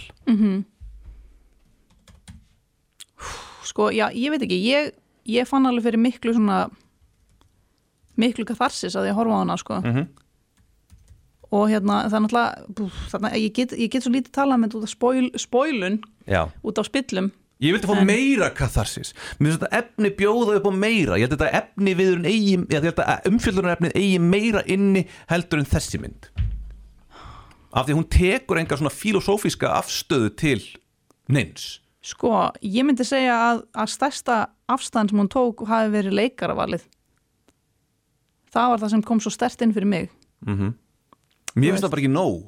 [3.65, 4.91] sko, já, ég veit ekki ég,
[5.29, 6.65] ég fann alveg fyrir miklu svona
[8.17, 9.81] miklu katharsis að ég horfa á hana sko.
[9.83, 10.05] Mhm.
[11.55, 14.89] og hérna það er náttúrulega ég, get, ég get svo lítið talað með út af
[14.89, 16.49] spoil, spoilun Já.
[16.63, 17.31] út á spillum
[17.63, 21.37] Ég vildi fá meira katharsis Mér finnst þetta efni bjóða upp á meira Ég held
[21.37, 25.69] að þetta efni viðurinn eigi Ég held að umfjöldurinn efnið eigi meira inni heldur en
[25.69, 26.27] þessi mynd
[27.75, 30.61] af því að hún tekur enga svona filosófíska afstöðu til
[31.31, 31.81] neins.
[32.05, 34.39] Sko, ég myndi segja að, að stærsta
[34.71, 36.85] afstæðan sem hún tók hafi verið leikaravalið.
[38.55, 40.11] Það var það sem kom svo stert inn fyrir mig.
[40.45, 40.73] mm
[41.55, 42.39] Mér finnst það bara ekki nóg.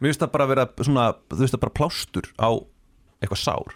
[0.00, 2.50] Mér finnst það bara vera svona þú veist það bara plástur á
[3.20, 3.74] eitthvað sár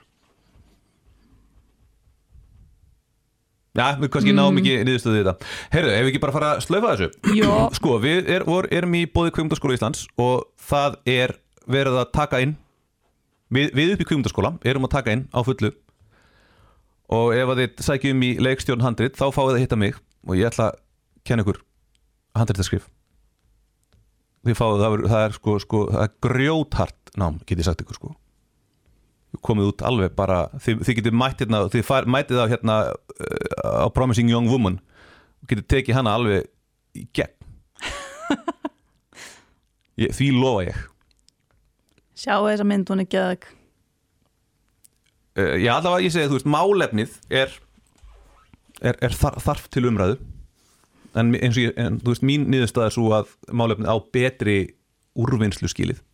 [3.76, 5.50] Já, við kannski náum ekki niðurstöðu þetta.
[5.70, 7.36] Heyrðu, ef við ekki bara fara að slöfa þessu?
[7.38, 7.50] Jó.
[7.78, 11.36] Sko, við er, vor, erum í bóði kveimdaskóla Íslands og það er
[11.70, 12.56] verið að taka inn
[13.54, 15.70] við, við upp í kveimdaskóla erum að taka inn á fullu
[17.10, 20.38] og ef að þið sækjum í leikstjórn handrit þá fáið það að hitta mig og
[20.38, 20.80] ég ætla að
[21.26, 21.60] kenna ykkur
[22.38, 22.88] handritaskrif.
[24.46, 27.98] Þið fáið það, það er sko, sko það er grjóthart nám, get ég sagt ykkur
[27.98, 28.12] sko.
[29.46, 31.64] Komið út alveg bara þið, þið mætt hérna,
[32.10, 32.76] mætið á hérna
[33.70, 34.78] á Promising Young Woman
[35.40, 36.48] og getið tekið hana alveg
[36.98, 37.36] í gegn
[40.04, 40.80] ég, því lofa ég
[42.20, 43.46] Sjáu þessa mynd, hún er geðeg.
[45.40, 47.54] uh, ég allavega ég segi þú veist málefnið er,
[48.82, 50.18] er, er þar, þarf til umræðu
[51.18, 54.58] en eins og ég, en, þú veist mín niðurstaða er svo að málefnið á betri
[55.18, 56.04] úrvinnslu skilið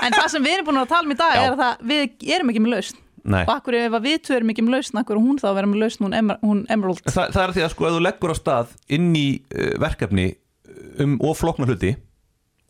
[0.00, 1.40] En það sem við erum búin að tala um í dag Já.
[1.44, 3.00] er að það, við erum ekki með lausn.
[3.24, 3.42] Nei.
[3.44, 5.68] Og akkur ef að við tvö erum ekki með lausn, akkur hún þá að vera
[5.68, 7.02] með lausn, hún, Emer, hún Emerald.
[7.04, 10.26] Þa, það er því að sko ef þú leggur á stað inn í uh, verkefni
[11.04, 11.94] um of flóknar hluti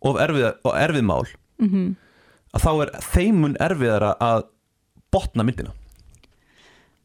[0.02, 1.26] of erfið, og erfið mál
[1.60, 1.90] Mhm.
[2.56, 4.46] að þá er þeimun erfiðara að
[5.12, 5.74] botna myndina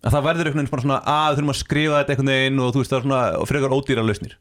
[0.06, 2.70] að það verður einhvern veginn svona að við þurfum að skrifa þetta einhvern veginn og
[2.72, 4.36] þú veist það er svona og frekar ódýra lausnir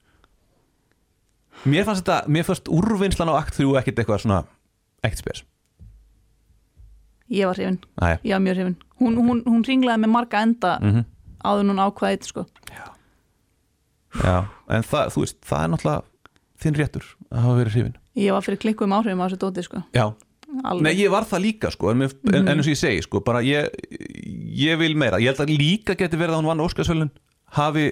[1.65, 4.39] mér fannst þetta, mér fannst úrvinnslan á akt 3 ekkit eitthvað svona
[5.03, 5.43] ekkert spes
[7.35, 7.79] Ég var hrifin,
[8.23, 8.75] ég var mjög hrifin.
[9.05, 11.11] Hún, hún, hún ringlaði með marga enda mm
[11.45, 12.43] áður en hún ákvaði eitt, sko.
[14.17, 14.37] já,
[14.73, 16.05] en það, þú veist, það er náttúrulega
[16.65, 17.99] þinn réttur að hafa verið hrifin.
[18.17, 19.83] Ég var fyrir klikkuðum áhrifum á þessu dóti, sko.
[19.93, 20.07] Já,
[20.63, 20.87] Alveg.
[20.87, 23.21] Nei, ég var það líka sko, en, mm en, en eins og ég segi sko,
[23.27, 23.69] bara ég,
[24.55, 25.19] ég vil meira.
[25.23, 27.11] Ég held að líka geti verið að hún vann Óskarsvölun
[27.59, 27.89] hafi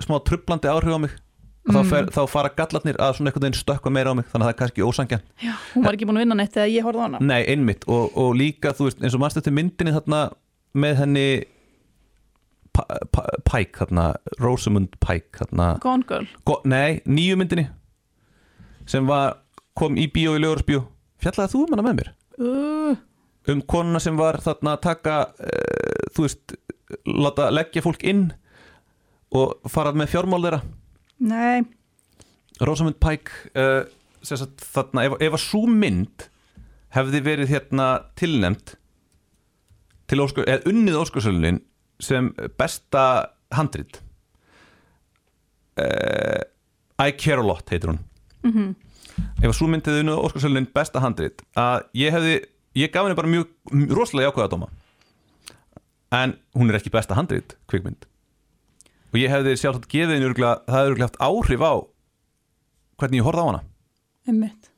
[0.00, 1.16] smá trublandi áhrif á mig.
[1.68, 4.46] Þá, fer, þá fara gallarnir að svona einhvern veginn stökkva meira á mig þannig að
[4.46, 7.02] það er kannski ósangjan Já, hún var ekki búin að vinna neitt þegar ég horfði
[7.02, 7.18] á hana.
[7.28, 10.22] Nei, einmitt, og, og líka þú veist, eins og mannst eftir myndinni þarna
[10.78, 11.28] með henni
[13.48, 14.04] Pike, þarna,
[14.38, 16.28] Rosamund Pike þarna, Gone Girl.
[16.46, 17.66] go, nei, nýju myndinni
[18.88, 19.40] sem var,
[19.76, 20.84] kom í bíó í lögursbíó
[21.22, 22.12] fjallaði þú um hana með mér?
[22.38, 23.00] Uh,
[23.50, 26.54] um konuna sem var þarna að taka uh, þú veist
[27.08, 28.28] láta leggja fólk inn
[29.34, 30.62] og fara með fjármál þeirra?
[31.18, 31.66] Nei,
[32.62, 33.82] Rosamund Pike uh,
[34.22, 36.28] sagt, þarna, ef, ef að svo mynd
[36.94, 38.77] hefði verið hérna tilnæmt
[40.08, 41.60] til Óskar, eða unnið Óskarsölunin
[42.00, 43.02] sem besta
[43.52, 44.00] handrit.
[45.78, 46.42] Uh,
[46.98, 48.00] I Care a Lot heitir hún.
[48.44, 48.74] Mhm.
[49.42, 52.34] ef að svo mynd hefði unnið Óskarsölunin besta handrit að ég hefði,
[52.78, 54.68] ég gaf henni bara mjög mjög rosalega jákvæða dóma.
[56.14, 58.06] En hún er ekki besta handrit kvikmynd.
[59.12, 61.74] Og ég hefði sjálfsagt gefið henni örugglega- það hefði örugglega haft áhrif á
[62.98, 63.62] hvernig ég horfði á hana.
[64.28, 64.70] Einmitt.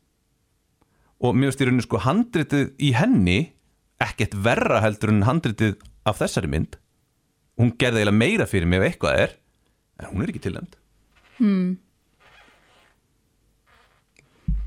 [1.21, 3.53] og mér finnst í rauninu sko handritið í henni
[4.01, 5.77] ekkert verra heldur en handritið
[6.09, 6.77] af þessari mynd.
[7.61, 9.35] Hún gerði eiginlega meira fyrir mig ef eitthvað er
[10.01, 10.77] en hún er ekki tilnæmd
[11.41, 11.79] Hmm.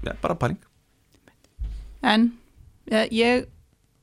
[0.04, 0.58] ja, bara pæling.
[2.02, 2.32] En
[2.90, 3.46] ég, ég,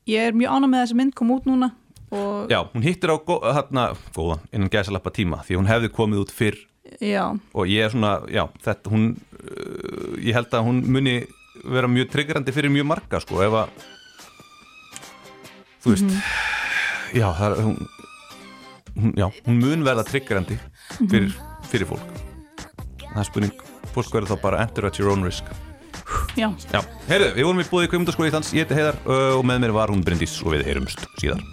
[0.07, 1.67] ég er mjög ánað með þessi mynd kom út núna
[2.15, 6.23] og já, hún hittir á gó, þarna, góðan innan gæsalappa tíma því hún hefði komið
[6.25, 6.57] út fyrr.
[7.03, 11.17] Já, og ég er svona, já, þetta hún uh, ég held að hún muni
[11.61, 13.85] vera mjög triggerandi fyrir mjög marga sko, ef að
[15.83, 16.15] þú veist
[17.17, 17.75] já, það hún,
[18.97, 20.59] hún, já, hún mun verða triggerandi
[21.01, 21.33] fyrir,
[21.71, 22.21] fyrir fólk.
[23.01, 25.47] Það er spurning, fólk verður þá bara enter at your own risk.
[26.39, 26.79] Já, já,
[27.09, 28.97] heyrðu, við vorum í búið í Kveimundaskóli Íslands, ég heiti Heiðar
[29.37, 31.43] og með mér var hún Bryndís og við heyrumst síðar